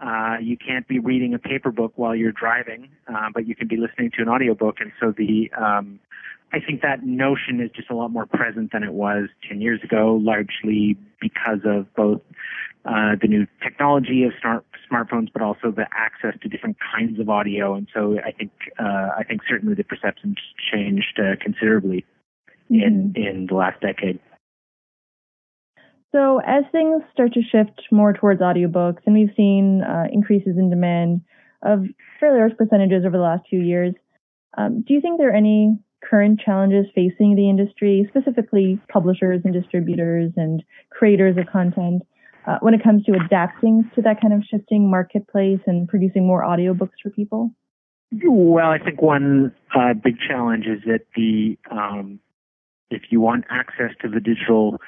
uh, 0.00 0.36
you 0.40 0.56
can't 0.56 0.86
be 0.86 0.98
reading 0.98 1.34
a 1.34 1.38
paper 1.38 1.70
book 1.70 1.92
while 1.96 2.14
you're 2.14 2.32
driving, 2.32 2.88
uh, 3.08 3.28
but 3.34 3.46
you 3.46 3.54
can 3.54 3.66
be 3.66 3.76
listening 3.76 4.10
to 4.16 4.22
an 4.22 4.28
audiobook. 4.28 4.76
And 4.80 4.92
so 5.00 5.12
the 5.16 5.50
um, 5.52 5.98
I 6.52 6.60
think 6.60 6.82
that 6.82 7.04
notion 7.04 7.60
is 7.60 7.70
just 7.74 7.90
a 7.90 7.94
lot 7.94 8.08
more 8.08 8.26
present 8.26 8.72
than 8.72 8.82
it 8.82 8.92
was 8.92 9.28
10 9.48 9.60
years 9.60 9.82
ago, 9.82 10.18
largely 10.22 10.96
because 11.20 11.60
of 11.64 11.92
both 11.94 12.22
uh, 12.84 13.16
the 13.20 13.28
new 13.28 13.46
technology 13.62 14.24
of 14.24 14.32
smart, 14.40 14.64
smartphones, 14.90 15.28
but 15.32 15.42
also 15.42 15.70
the 15.70 15.86
access 15.92 16.34
to 16.40 16.48
different 16.48 16.76
kinds 16.94 17.20
of 17.20 17.28
audio. 17.28 17.74
And 17.74 17.86
so 17.92 18.18
I 18.24 18.30
think 18.30 18.52
uh, 18.78 19.10
I 19.16 19.24
think 19.26 19.42
certainly 19.48 19.74
the 19.74 19.84
perceptions 19.84 20.36
changed 20.72 21.18
uh, 21.18 21.36
considerably 21.40 22.06
mm-hmm. 22.70 22.82
in 22.82 23.12
in 23.16 23.46
the 23.46 23.54
last 23.54 23.80
decade. 23.80 24.20
So 26.12 26.40
as 26.46 26.64
things 26.72 27.02
start 27.12 27.34
to 27.34 27.42
shift 27.42 27.82
more 27.90 28.12
towards 28.12 28.40
audiobooks, 28.40 29.00
and 29.04 29.14
we've 29.14 29.34
seen 29.36 29.82
uh, 29.82 30.04
increases 30.10 30.56
in 30.56 30.70
demand 30.70 31.20
of 31.62 31.84
fairly 32.18 32.38
large 32.38 32.56
percentages 32.56 33.04
over 33.04 33.16
the 33.16 33.22
last 33.22 33.44
few 33.48 33.60
years, 33.60 33.94
um, 34.56 34.82
do 34.86 34.94
you 34.94 35.00
think 35.00 35.18
there 35.18 35.30
are 35.30 35.36
any 35.36 35.78
current 36.02 36.40
challenges 36.40 36.86
facing 36.94 37.34
the 37.34 37.48
industry, 37.48 38.06
specifically 38.08 38.80
publishers 38.90 39.42
and 39.44 39.52
distributors 39.52 40.32
and 40.36 40.62
creators 40.90 41.36
of 41.36 41.46
content, 41.52 42.02
uh, 42.46 42.56
when 42.60 42.72
it 42.72 42.82
comes 42.82 43.04
to 43.04 43.12
adapting 43.12 43.90
to 43.94 44.00
that 44.00 44.20
kind 44.20 44.32
of 44.32 44.42
shifting 44.50 44.90
marketplace 44.90 45.60
and 45.66 45.88
producing 45.88 46.26
more 46.26 46.42
audiobooks 46.42 46.96
for 47.02 47.10
people? 47.10 47.50
Well, 48.24 48.70
I 48.70 48.78
think 48.78 49.02
one 49.02 49.52
uh, 49.74 49.92
big 49.92 50.16
challenge 50.26 50.64
is 50.66 50.80
that 50.86 51.02
the 51.14 51.58
um, 51.70 52.20
if 52.90 53.02
you 53.10 53.20
want 53.20 53.44
access 53.50 53.90
to 54.00 54.08
the 54.08 54.20
digital 54.20 54.80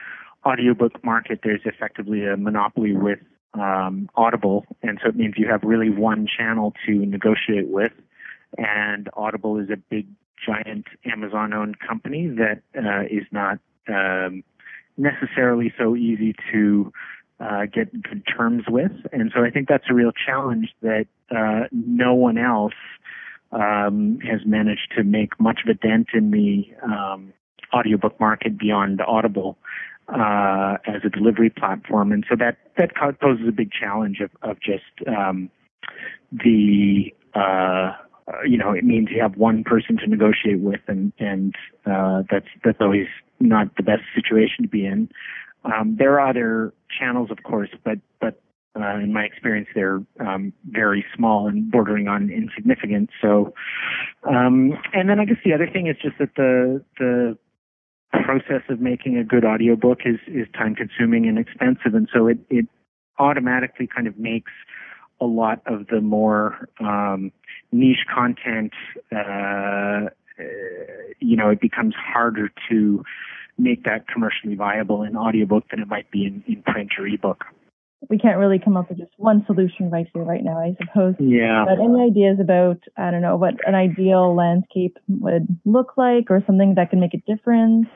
audiobook 0.45 1.05
market, 1.05 1.41
there's 1.43 1.61
effectively 1.65 2.27
a 2.27 2.37
monopoly 2.37 2.95
with 2.95 3.19
um, 3.55 4.09
Audible, 4.15 4.65
and 4.83 4.99
so 5.03 5.09
it 5.09 5.17
means 5.17 5.35
you 5.37 5.49
have 5.51 5.63
really 5.63 5.91
one 5.91 6.27
channel 6.27 6.73
to 6.87 6.93
negotiate 6.93 7.69
with. 7.69 7.93
And 8.57 9.09
Audible 9.15 9.59
is 9.59 9.71
a 9.71 9.77
big, 9.77 10.07
giant 10.45 10.87
Amazon-owned 11.05 11.79
company 11.81 12.29
that 12.29 12.63
uh, 12.77 13.03
is 13.05 13.27
not 13.31 13.59
um, 13.89 14.43
necessarily 14.97 15.73
so 15.79 15.97
easy 15.97 16.35
to 16.53 16.93
uh, 17.41 17.67
get 17.73 17.91
good 18.03 18.23
terms 18.27 18.65
with. 18.69 18.93
And 19.13 19.33
so 19.35 19.43
I 19.45 19.51
think 19.51 19.69
that's 19.69 19.85
a 19.91 19.95
real 19.95 20.13
challenge 20.13 20.69
that 20.83 21.07
uh, 21.31 21.67
no 21.73 22.15
one 22.15 22.39
else 22.39 22.75
um, 23.53 24.19
has 24.21 24.41
managed 24.47 24.93
to 24.97 25.05
make 25.05 25.39
much 25.41 25.61
of 25.65 25.69
a 25.69 25.75
dent 25.75 26.09
in 26.15 26.31
the 26.31 26.67
um, 26.85 27.33
audiobook 27.73 28.19
market 28.21 28.59
beyond 28.59 29.01
Audible 29.01 29.59
uh, 30.13 30.77
as 30.87 31.03
a 31.05 31.09
delivery 31.09 31.51
platform, 31.51 32.13
and 32.13 32.25
so 32.29 32.37
that 32.37 32.59
that 32.77 32.95
poses 33.21 33.47
a 33.49 33.53
big 33.53 33.71
challenge 33.73 34.21
of 34.21 34.31
of 34.43 34.61
just 34.61 34.85
um, 35.09 35.51
the 36.33 37.15
uh, 37.35 37.93
you 38.47 38.59
know 38.59 38.73
it 38.73 38.85
means 38.85 39.09
you 39.11 39.21
have 39.23 39.37
one 39.37 39.65
person 39.65 39.97
to 39.99 40.07
negotiate 40.07 40.61
with, 40.61 40.81
and 40.87 41.13
and 41.19 41.55
uh, 41.87 42.23
that's 42.31 42.49
that's 42.65 42.79
always 42.81 43.07
not 43.41 43.77
the 43.77 43.83
best 43.83 44.03
situation 44.15 44.63
to 44.63 44.69
be 44.69 44.85
in. 44.85 45.09
Um, 45.65 45.97
there 45.99 46.19
are 46.19 46.29
other 46.29 46.73
channels, 46.99 47.31
of 47.31 47.43
course, 47.43 47.71
but 47.85 47.99
but 48.21 48.41
uh, 48.77 48.99
in 48.99 49.13
my 49.13 49.25
experience, 49.25 49.69
they're 49.75 50.01
um, 50.21 50.53
very 50.69 51.05
small 51.17 51.49
and 51.49 51.71
bordering 51.71 52.09
on 52.09 52.31
insignificant. 52.31 53.11
So, 53.21 53.53
um, 54.29 54.73
and 54.93 55.09
then 55.09 55.19
I 55.19 55.25
guess 55.25 55.39
the 55.45 55.53
other 55.53 55.69
thing 55.69 55.89
is 55.89 55.97
just 56.01 56.19
that 56.19 56.35
the 56.37 56.83
the 56.99 57.39
process 58.13 58.63
of 58.69 58.81
making 58.81 59.17
a 59.17 59.25
good 59.25 59.45
audiobook 59.45 60.01
is 60.05 60.19
is 60.27 60.47
time 60.55 60.75
consuming 60.75 61.27
and 61.27 61.39
expensive. 61.39 61.95
And 61.95 62.09
so 62.13 62.27
it 62.27 62.39
it 62.51 62.67
automatically 63.19 63.87
kind 63.87 64.07
of 64.07 64.19
makes 64.19 64.53
a 65.21 65.27
lot 65.27 65.61
of 65.67 65.87
the 65.89 66.01
more 66.01 66.69
um, 66.81 67.31
niche 67.73 68.07
content 68.13 68.73
uh, 69.13 70.09
you 71.21 71.37
know 71.37 71.51
it 71.51 71.61
becomes 71.61 71.95
harder 71.95 72.51
to 72.69 73.05
make 73.59 73.85
that 73.85 74.09
commercially 74.09 74.55
viable 74.55 75.03
in 75.03 75.17
audiobook 75.17 75.69
than 75.71 75.81
it 75.81 75.89
might 75.89 76.11
be 76.11 76.25
in, 76.25 76.43
in 76.47 76.63
print 76.63 76.93
or 76.99 77.07
ebook 77.07 77.45
we 78.09 78.19
can't 78.19 78.39
really 78.39 78.59
come 78.59 78.77
up 78.77 78.89
with 78.89 78.99
just 78.99 79.13
one 79.19 79.45
solution 79.47 79.91
right 79.91 80.07
here, 80.15 80.23
right 80.23 80.43
now, 80.43 80.59
I 80.59 80.75
suppose. 80.81 81.15
Yeah. 81.19 81.65
But 81.67 81.83
any 81.83 82.01
ideas 82.03 82.39
about, 82.41 82.79
I 82.97 83.11
don't 83.11 83.21
know, 83.21 83.37
what 83.37 83.55
an 83.67 83.75
ideal 83.75 84.35
landscape 84.35 84.97
would 85.09 85.47
look 85.65 85.93
like 85.97 86.31
or 86.31 86.43
something 86.47 86.75
that 86.77 86.91
can 86.91 87.01
make 87.01 87.15
a 87.15 87.21
difference? 87.31 87.87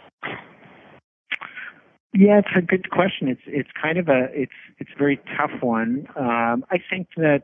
Yeah, 2.16 2.38
it's 2.38 2.48
a 2.56 2.62
good 2.62 2.90
question. 2.90 3.26
It's 3.26 3.40
it's 3.46 3.70
kind 3.80 3.98
of 3.98 4.08
a 4.08 4.28
it's 4.32 4.52
it's 4.78 4.90
a 4.94 4.98
very 4.98 5.20
tough 5.36 5.50
one. 5.62 6.06
Um, 6.14 6.64
I 6.70 6.78
think 6.88 7.08
that 7.16 7.42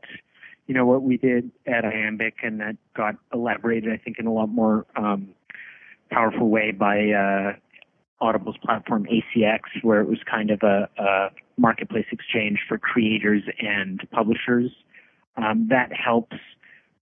you 0.65 0.73
know 0.73 0.85
what 0.85 1.01
we 1.01 1.17
did 1.17 1.51
at 1.67 1.83
Iambik 1.83 2.35
and 2.41 2.61
that 2.61 2.77
got 2.95 3.15
elaborated, 3.33 3.91
I 3.91 3.97
think, 3.97 4.17
in 4.17 4.27
a 4.27 4.31
lot 4.31 4.47
more 4.47 4.85
um, 4.95 5.29
powerful 6.09 6.47
way 6.47 6.71
by 6.71 7.09
uh, 7.09 7.53
Audible's 8.21 8.55
platform 8.63 9.05
ACX, 9.11 9.59
where 9.81 9.99
it 9.99 10.07
was 10.07 10.19
kind 10.29 10.51
of 10.51 10.61
a, 10.63 10.87
a 10.97 11.29
marketplace 11.61 12.07
exchange 12.11 12.59
for 12.67 12.77
creators 12.77 13.43
and 13.59 14.01
publishers. 14.11 14.71
Um, 15.37 15.67
that 15.69 15.91
helps 15.93 16.35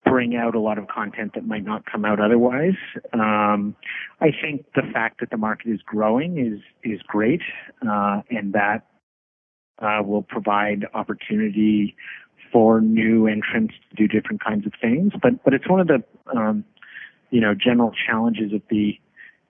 bring 0.06 0.36
out 0.36 0.56
a 0.56 0.60
lot 0.60 0.78
of 0.78 0.88
content 0.88 1.34
that 1.36 1.46
might 1.46 1.64
not 1.64 1.84
come 1.86 2.06
out 2.06 2.20
otherwise. 2.20 2.78
Um, 3.14 3.76
I 4.22 4.28
think 4.42 4.66
the 4.76 4.84
fact 4.94 5.20
that 5.20 5.30
the 5.30 5.38
market 5.38 5.70
is 5.70 5.82
growing 5.86 6.38
is 6.38 6.60
is 6.84 7.02
great, 7.08 7.42
uh, 7.82 8.22
and 8.30 8.54
that 8.54 8.88
uh, 9.80 10.04
will 10.04 10.24
provide 10.24 10.86
opportunity 10.94 11.96
for 12.52 12.82
new 12.82 13.28
entrants 13.28 13.74
to 13.90 13.96
do 13.96 14.08
different 14.08 14.44
kinds 14.44 14.66
of 14.66 14.74
things. 14.82 15.14
But 15.22 15.44
but 15.44 15.54
it's 15.54 15.70
one 15.70 15.80
of 15.80 15.88
the 15.88 16.04
um, 16.36 16.64
you 17.30 17.42
know 17.42 17.54
general 17.54 17.92
challenges 18.08 18.54
of 18.54 18.62
the 18.70 19.00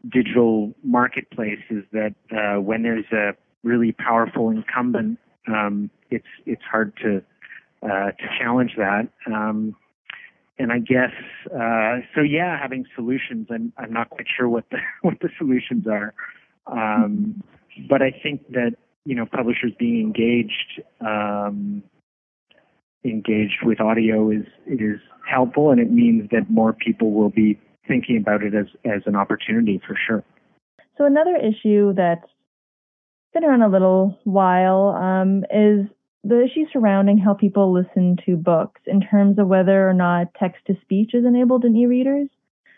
digital 0.07 0.73
marketplace 0.83 1.59
is 1.69 1.83
that 1.91 2.15
uh, 2.31 2.61
when 2.61 2.83
there's 2.83 3.11
a 3.11 3.31
really 3.63 3.91
powerful 3.91 4.49
incumbent, 4.49 5.19
um, 5.47 5.89
it's 6.09 6.27
it's 6.45 6.61
hard 6.69 6.93
to 7.03 7.21
uh, 7.83 8.11
to 8.11 8.27
challenge 8.39 8.71
that. 8.77 9.07
Um, 9.27 9.75
and 10.57 10.71
I 10.71 10.79
guess 10.79 11.13
uh, 11.53 11.99
so. 12.13 12.21
Yeah, 12.21 12.59
having 12.59 12.85
solutions. 12.95 13.47
I'm 13.49 13.71
I'm 13.77 13.93
not 13.93 14.09
quite 14.09 14.27
sure 14.35 14.49
what 14.49 14.65
the 14.71 14.77
what 15.01 15.19
the 15.21 15.29
solutions 15.37 15.85
are, 15.87 16.13
um, 16.67 17.41
but 17.89 18.01
I 18.01 18.11
think 18.11 18.47
that 18.49 18.75
you 19.05 19.15
know 19.15 19.25
publishers 19.25 19.71
being 19.79 20.01
engaged 20.01 20.81
um, 20.99 21.81
engaged 23.05 23.63
with 23.63 23.79
audio 23.79 24.29
is 24.29 24.45
is 24.67 24.99
helpful, 25.29 25.71
and 25.71 25.79
it 25.79 25.91
means 25.91 26.29
that 26.31 26.49
more 26.49 26.73
people 26.73 27.11
will 27.11 27.29
be 27.29 27.57
thinking 27.87 28.17
about 28.17 28.43
it 28.43 28.53
as 28.53 28.67
as 28.83 29.01
an 29.05 29.15
opportunity 29.15 29.81
for 29.87 29.97
sure. 30.07 30.23
So 30.97 31.05
another 31.05 31.37
issue 31.37 31.93
that's 31.93 32.29
been 33.33 33.43
around 33.43 33.61
a 33.61 33.69
little 33.69 34.17
while 34.23 34.89
um, 34.89 35.43
is 35.51 35.87
the 36.23 36.43
issue 36.43 36.65
surrounding 36.71 37.17
how 37.17 37.33
people 37.33 37.73
listen 37.73 38.17
to 38.25 38.35
books 38.35 38.81
in 38.85 39.01
terms 39.01 39.39
of 39.39 39.47
whether 39.47 39.87
or 39.87 39.93
not 39.93 40.27
text 40.37 40.65
to 40.67 40.75
speech 40.81 41.11
is 41.13 41.25
enabled 41.25 41.63
in 41.63 41.75
e-readers. 41.75 42.27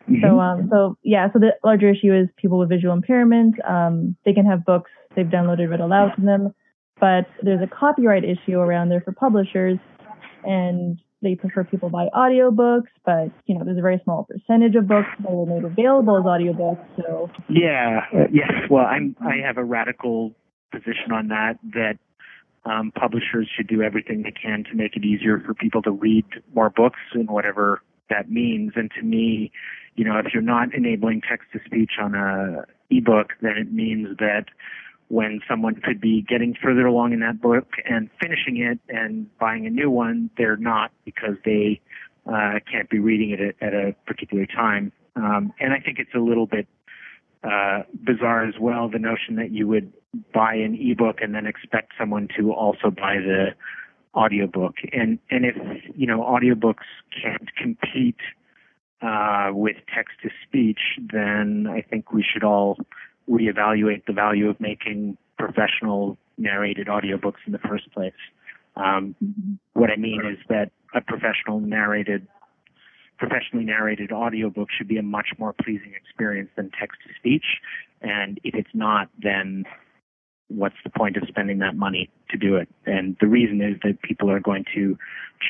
Mm-hmm. 0.03 0.23
So, 0.23 0.39
um, 0.39 0.69
so 0.71 0.97
yeah, 1.03 1.27
so 1.31 1.39
the 1.39 1.51
larger 1.63 1.89
issue 1.89 2.13
is 2.13 2.27
people 2.37 2.59
with 2.59 2.69
visual 2.69 2.93
impairment. 2.93 3.55
Um, 3.67 4.15
they 4.25 4.33
can 4.33 4.45
have 4.45 4.65
books 4.65 4.91
they've 5.15 5.25
downloaded 5.25 5.69
read 5.69 5.79
aloud 5.79 6.15
to 6.15 6.21
them, 6.21 6.53
but 6.99 7.25
there's 7.41 7.61
a 7.61 7.67
copyright 7.67 8.23
issue 8.23 8.57
around 8.57 8.89
there 8.89 9.01
for 9.01 9.11
publishers, 9.11 9.77
and 10.43 10.99
they 11.21 11.35
prefer 11.35 11.63
people 11.63 11.89
buy 11.89 12.07
audiobooks, 12.15 12.89
but 13.05 13.29
you 13.45 13.55
know, 13.55 13.63
there's 13.63 13.77
a 13.77 13.81
very 13.81 14.01
small 14.03 14.27
percentage 14.27 14.75
of 14.75 14.87
books 14.87 15.09
that 15.19 15.29
are 15.29 15.45
made 15.45 15.63
available 15.63 16.17
as 16.17 16.23
audiobooks. 16.23 16.85
So 16.97 17.29
yeah, 17.47 18.01
yes. 18.31 18.51
Well, 18.69 18.85
I'm 18.85 19.15
I 19.21 19.45
have 19.45 19.57
a 19.57 19.63
radical 19.63 20.33
position 20.71 21.11
on 21.11 21.27
that 21.29 21.59
that 21.73 21.97
um, 22.65 22.91
publishers 22.91 23.49
should 23.55 23.67
do 23.67 23.81
everything 23.81 24.23
they 24.23 24.31
can 24.31 24.63
to 24.65 24.75
make 24.75 24.95
it 24.95 25.03
easier 25.03 25.39
for 25.39 25.53
people 25.53 25.81
to 25.81 25.91
read 25.91 26.25
more 26.53 26.69
books 26.69 26.99
and 27.13 27.29
whatever 27.29 27.81
that 28.09 28.29
means. 28.29 28.73
And 28.75 28.91
to 28.91 29.01
me, 29.01 29.51
you 29.95 30.05
know, 30.05 30.17
if 30.17 30.27
you're 30.33 30.43
not 30.43 30.73
enabling 30.73 31.21
text 31.27 31.47
to 31.53 31.59
speech 31.65 31.93
on 31.99 32.15
a 32.15 32.65
ebook, 32.89 33.29
then 33.41 33.57
it 33.57 33.71
means 33.71 34.17
that 34.19 34.45
when 35.07 35.41
someone 35.49 35.75
could 35.75 35.99
be 35.99 36.21
getting 36.21 36.55
further 36.61 36.85
along 36.85 37.13
in 37.13 37.19
that 37.19 37.41
book 37.41 37.67
and 37.89 38.09
finishing 38.21 38.57
it 38.57 38.79
and 38.87 39.27
buying 39.39 39.65
a 39.65 39.69
new 39.69 39.89
one, 39.89 40.29
they're 40.37 40.55
not 40.55 40.91
because 41.03 41.35
they 41.43 41.81
uh, 42.27 42.59
can't 42.71 42.89
be 42.89 42.99
reading 42.99 43.31
it 43.31 43.41
at, 43.41 43.67
at 43.67 43.73
a 43.73 43.93
particular 44.05 44.45
time. 44.45 44.91
Um, 45.15 45.51
and 45.59 45.73
I 45.73 45.79
think 45.79 45.99
it's 45.99 46.13
a 46.15 46.19
little 46.19 46.45
bit 46.45 46.67
uh, 47.43 47.81
bizarre 47.93 48.45
as 48.45 48.53
well, 48.59 48.87
the 48.87 48.99
notion 48.99 49.35
that 49.35 49.51
you 49.51 49.67
would 49.67 49.91
buy 50.33 50.55
an 50.55 50.77
ebook 50.79 51.17
and 51.21 51.33
then 51.33 51.45
expect 51.45 51.93
someone 51.97 52.27
to 52.37 52.51
also 52.51 52.89
buy 52.89 53.15
the 53.15 53.47
audiobook. 54.15 54.75
And 54.91 55.19
and 55.29 55.45
if 55.45 55.55
you 55.95 56.07
know 56.07 56.21
audiobooks 56.21 56.87
can't 57.21 57.49
compete 57.55 58.19
uh, 59.01 59.51
with 59.53 59.77
text 59.93 60.15
to 60.23 60.29
speech, 60.45 60.79
then 61.11 61.67
I 61.69 61.81
think 61.81 62.11
we 62.11 62.23
should 62.23 62.43
all 62.43 62.77
reevaluate 63.29 64.05
the 64.05 64.13
value 64.13 64.49
of 64.49 64.59
making 64.59 65.17
professional 65.37 66.17
narrated 66.37 66.87
audiobooks 66.87 67.41
in 67.45 67.53
the 67.53 67.59
first 67.59 67.91
place. 67.93 68.13
Um. 68.75 69.15
What 69.73 69.89
I 69.89 69.95
mean 69.95 70.21
is 70.25 70.37
that 70.49 70.71
a 70.93 71.01
professional 71.01 71.59
narrated, 71.59 72.27
professionally 73.17 73.65
narrated 73.65 74.11
audiobook 74.11 74.69
should 74.77 74.87
be 74.87 74.97
a 74.97 75.03
much 75.03 75.29
more 75.39 75.53
pleasing 75.53 75.93
experience 75.95 76.49
than 76.55 76.69
text 76.77 76.99
to 77.07 77.13
speech. 77.17 77.45
And 78.01 78.39
if 78.43 78.55
it's 78.55 78.69
not, 78.73 79.09
then 79.21 79.65
what's 80.55 80.75
the 80.83 80.89
point 80.89 81.17
of 81.17 81.23
spending 81.27 81.59
that 81.59 81.75
money 81.75 82.09
to 82.29 82.37
do 82.37 82.55
it? 82.55 82.67
And 82.85 83.15
the 83.19 83.27
reason 83.27 83.61
is 83.61 83.79
that 83.83 84.01
people 84.01 84.29
are 84.29 84.39
going 84.39 84.65
to 84.75 84.97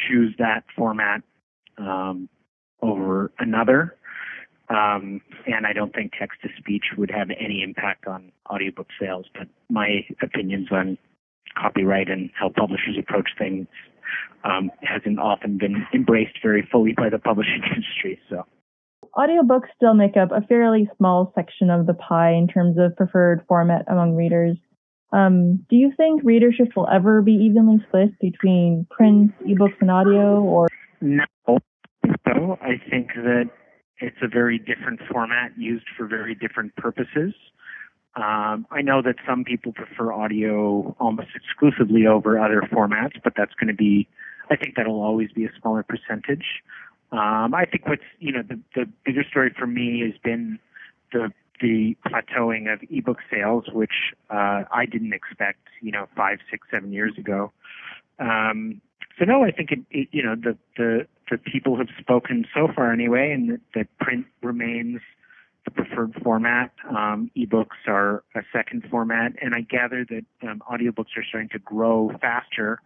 choose 0.07 0.33
that 0.39 0.63
format 0.75 1.21
um, 1.77 2.29
over 2.81 3.31
another. 3.39 3.95
Um, 4.69 5.21
and 5.47 5.67
I 5.67 5.73
don't 5.73 5.93
think 5.93 6.13
text 6.17 6.41
to 6.43 6.49
speech 6.57 6.85
would 6.97 7.11
have 7.11 7.29
any 7.29 7.61
impact 7.61 8.07
on 8.07 8.31
audiobook 8.49 8.87
sales. 8.99 9.25
But 9.37 9.47
my 9.69 10.05
opinions 10.21 10.69
on 10.71 10.97
copyright 11.59 12.09
and 12.09 12.29
how 12.33 12.49
publishers 12.49 12.95
approach 12.97 13.29
things 13.37 13.67
um, 14.43 14.71
hasn't 14.81 15.19
often 15.19 15.57
been 15.57 15.85
embraced 15.93 16.37
very 16.41 16.67
fully 16.71 16.93
by 16.93 17.09
the 17.09 17.19
publishing 17.19 17.61
industry. 17.75 18.19
So. 18.29 18.45
Audiobooks 19.15 19.67
still 19.75 19.93
make 19.93 20.15
up 20.15 20.31
a 20.31 20.41
fairly 20.47 20.89
small 20.97 21.33
section 21.35 21.69
of 21.69 21.85
the 21.85 21.93
pie 21.93 22.31
in 22.31 22.47
terms 22.47 22.77
of 22.79 22.95
preferred 22.95 23.43
format 23.47 23.83
among 23.89 24.15
readers. 24.15 24.57
Um, 25.13 25.65
do 25.69 25.75
you 25.75 25.91
think 25.97 26.21
readership 26.23 26.69
will 26.75 26.87
ever 26.87 27.21
be 27.21 27.33
evenly 27.33 27.83
split 27.87 28.17
between 28.19 28.87
print, 28.89 29.31
ebooks, 29.45 29.75
and 29.81 29.91
audio? 29.91 30.41
Or 30.41 30.67
no, 31.01 31.25
so 31.45 32.57
I 32.61 32.81
think 32.89 33.09
that 33.15 33.49
it's 33.99 34.17
a 34.21 34.27
very 34.27 34.57
different 34.57 35.01
format 35.11 35.51
used 35.57 35.85
for 35.97 36.07
very 36.07 36.33
different 36.33 36.75
purposes. 36.75 37.33
Um, 38.15 38.65
I 38.71 38.81
know 38.81 39.01
that 39.01 39.15
some 39.27 39.43
people 39.43 39.71
prefer 39.71 40.11
audio 40.11 40.95
almost 40.99 41.29
exclusively 41.35 42.07
over 42.07 42.39
other 42.39 42.61
formats, 42.61 43.21
but 43.23 43.33
that's 43.37 43.53
going 43.53 43.69
to 43.69 43.73
be, 43.73 44.07
I 44.49 44.55
think 44.55 44.75
that'll 44.75 45.01
always 45.01 45.31
be 45.31 45.45
a 45.45 45.49
smaller 45.61 45.83
percentage. 45.83 46.45
Um, 47.11 47.53
I 47.53 47.65
think 47.65 47.87
what's, 47.87 48.03
you 48.19 48.31
know, 48.31 48.41
the, 48.41 48.59
the 48.75 48.89
bigger 49.05 49.23
story 49.29 49.53
for 49.57 49.67
me 49.67 50.01
has 50.01 50.17
been 50.23 50.59
the 51.13 51.31
the 51.61 51.95
plateauing 52.07 52.71
of 52.71 52.79
ebook 52.89 53.19
sales, 53.29 53.65
which 53.71 54.13
uh, 54.29 54.63
I 54.71 54.85
didn't 54.91 55.13
expect, 55.13 55.67
you 55.81 55.91
know, 55.91 56.07
five, 56.15 56.39
six, 56.49 56.67
seven 56.71 56.91
years 56.91 57.13
ago. 57.17 57.51
Um, 58.19 58.81
so 59.17 59.25
no, 59.25 59.43
I 59.43 59.51
think 59.51 59.71
it, 59.71 59.79
it, 59.91 60.07
you 60.11 60.23
know, 60.23 60.35
the 60.35 60.57
the 60.77 61.07
the 61.29 61.37
people 61.37 61.77
have 61.77 61.87
spoken 61.99 62.45
so 62.53 62.67
far 62.75 62.91
anyway, 62.91 63.31
and 63.31 63.59
that, 63.73 63.87
print 63.99 64.25
remains 64.41 64.99
the 65.65 65.71
preferred 65.71 66.13
format. 66.23 66.71
Um, 66.89 67.31
ebooks 67.37 67.87
are 67.87 68.23
a 68.35 68.41
second 68.51 68.83
format, 68.89 69.33
and 69.41 69.55
I 69.55 69.61
gather 69.61 70.05
that 70.09 70.25
um, 70.47 70.61
audiobooks 70.69 71.15
are 71.15 71.23
starting 71.27 71.49
to 71.49 71.59
grow 71.59 72.11
faster. 72.19 72.79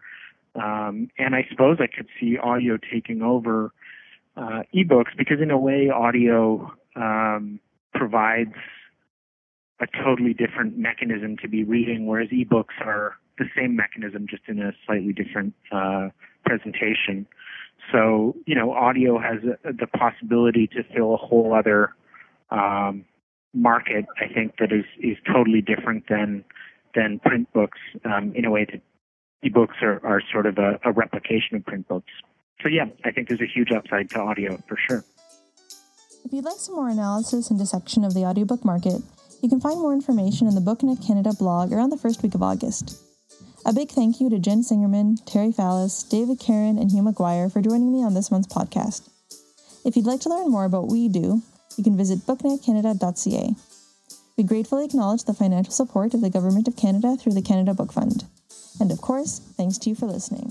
Um, 0.56 1.10
and 1.18 1.36
I 1.36 1.46
suppose 1.50 1.78
I 1.80 1.88
could 1.88 2.08
see 2.20 2.38
audio 2.38 2.78
taking 2.78 3.22
over 3.22 3.72
uh, 4.38 4.64
ebooks 4.74 5.16
because, 5.18 5.42
in 5.42 5.52
a 5.52 5.58
way, 5.58 5.90
audio 5.90 6.74
um, 6.96 7.60
provides 7.96 8.54
a 9.82 9.88
totally 10.04 10.34
different 10.34 10.78
mechanism 10.78 11.38
to 11.42 11.48
be 11.50 11.64
reading, 11.64 12.06
whereas 12.06 12.30
ebooks 12.30 12.80
are 12.82 13.16
the 13.38 13.46
same 13.58 13.76
mechanism, 13.76 14.28
just 14.30 14.44
in 14.48 14.60
a 14.62 14.72
slightly 14.86 15.12
different 15.12 15.54
uh, 15.72 16.10
presentation. 16.46 17.26
So, 17.92 18.36
you 18.46 18.56
know, 18.56 18.72
audio 18.72 19.20
has 19.20 19.40
a, 19.44 19.74
the 19.74 19.88
possibility 19.88 20.68
to 20.68 20.84
fill 20.96 21.14
a 21.14 21.18
whole 21.18 21.54
other 21.54 21.94
um, 22.52 23.06
market, 23.56 24.06
I 24.20 24.32
think 24.32 24.58
that 24.60 24.72
is 24.72 24.86
is 25.00 25.18
totally 25.26 25.62
different 25.62 26.04
than 26.10 26.44
than 26.94 27.20
print 27.20 27.52
books 27.54 27.80
um, 28.04 28.34
in 28.36 28.46
a 28.46 28.52
way 28.52 28.66
that 28.66 28.82
ebooks 29.44 29.82
are, 29.82 30.06
are 30.06 30.22
sort 30.32 30.46
of 30.46 30.58
a, 30.58 30.80
a 30.84 30.92
replication 30.92 31.58
of 31.58 31.66
print 31.66 31.88
books. 31.88 32.12
So 32.62 32.70
yeah, 32.70 32.86
I 33.04 33.12
think 33.12 33.28
there's 33.28 33.42
a 33.42 33.48
huge 33.54 33.72
upside 33.72 34.10
to 34.12 34.20
audio 34.20 34.62
for 34.68 34.78
sure. 34.78 35.04
If 36.26 36.34
you'd 36.34 36.44
like 36.44 36.58
some 36.58 36.74
more 36.74 36.90
analysis 36.90 37.52
and 37.52 37.60
dissection 37.60 38.04
of 38.04 38.16
the 38.16 38.26
audiobook 38.26 38.66
market, 38.66 39.00
you 39.44 39.48
can 39.48 39.62
find 39.62 39.80
more 39.80 39.94
information 39.94 40.48
in 40.48 40.56
the 40.56 40.60
BookNet 40.60 41.06
Canada 41.06 41.34
blog 41.38 41.72
around 41.72 41.92
the 41.92 42.00
first 42.00 42.24
week 42.24 42.34
of 42.34 42.42
August. 42.42 43.00
A 43.64 43.72
big 43.72 43.92
thank 43.92 44.20
you 44.20 44.32
to 44.32 44.40
Jen 44.40 44.64
Singerman, 44.64 45.24
Terry 45.28 45.52
Fallis, 45.52 46.02
David 46.10 46.40
Caron, 46.40 46.80
and 46.80 46.90
Hugh 46.90 47.04
McGuire 47.04 47.54
for 47.54 47.62
joining 47.62 47.94
me 47.94 48.04
on 48.04 48.16
this 48.16 48.32
month's 48.32 48.52
podcast. 48.52 49.08
If 49.86 49.96
you'd 49.96 50.08
like 50.08 50.22
to 50.22 50.30
learn 50.30 50.50
more 50.50 50.66
about 50.66 50.84
what 50.84 50.94
we 50.94 51.10
do, 51.10 51.44
you 51.78 51.84
can 51.84 51.96
visit 51.96 52.26
booknetcanada.ca. 52.26 53.54
We 54.36 54.44
gratefully 54.44 54.86
acknowledge 54.86 55.26
the 55.26 55.34
financial 55.36 55.74
support 55.74 56.16
of 56.16 56.22
the 56.22 56.32
Government 56.32 56.68
of 56.68 56.76
Canada 56.76 57.18
through 57.18 57.34
the 57.34 57.44
Canada 57.44 57.76
Book 57.76 57.94
Fund. 57.94 58.26
And 58.80 58.92
of 58.92 59.00
course, 59.00 59.40
thanks 59.58 59.78
to 59.78 59.90
you 59.92 59.96
for 59.96 60.08
listening. 60.08 60.50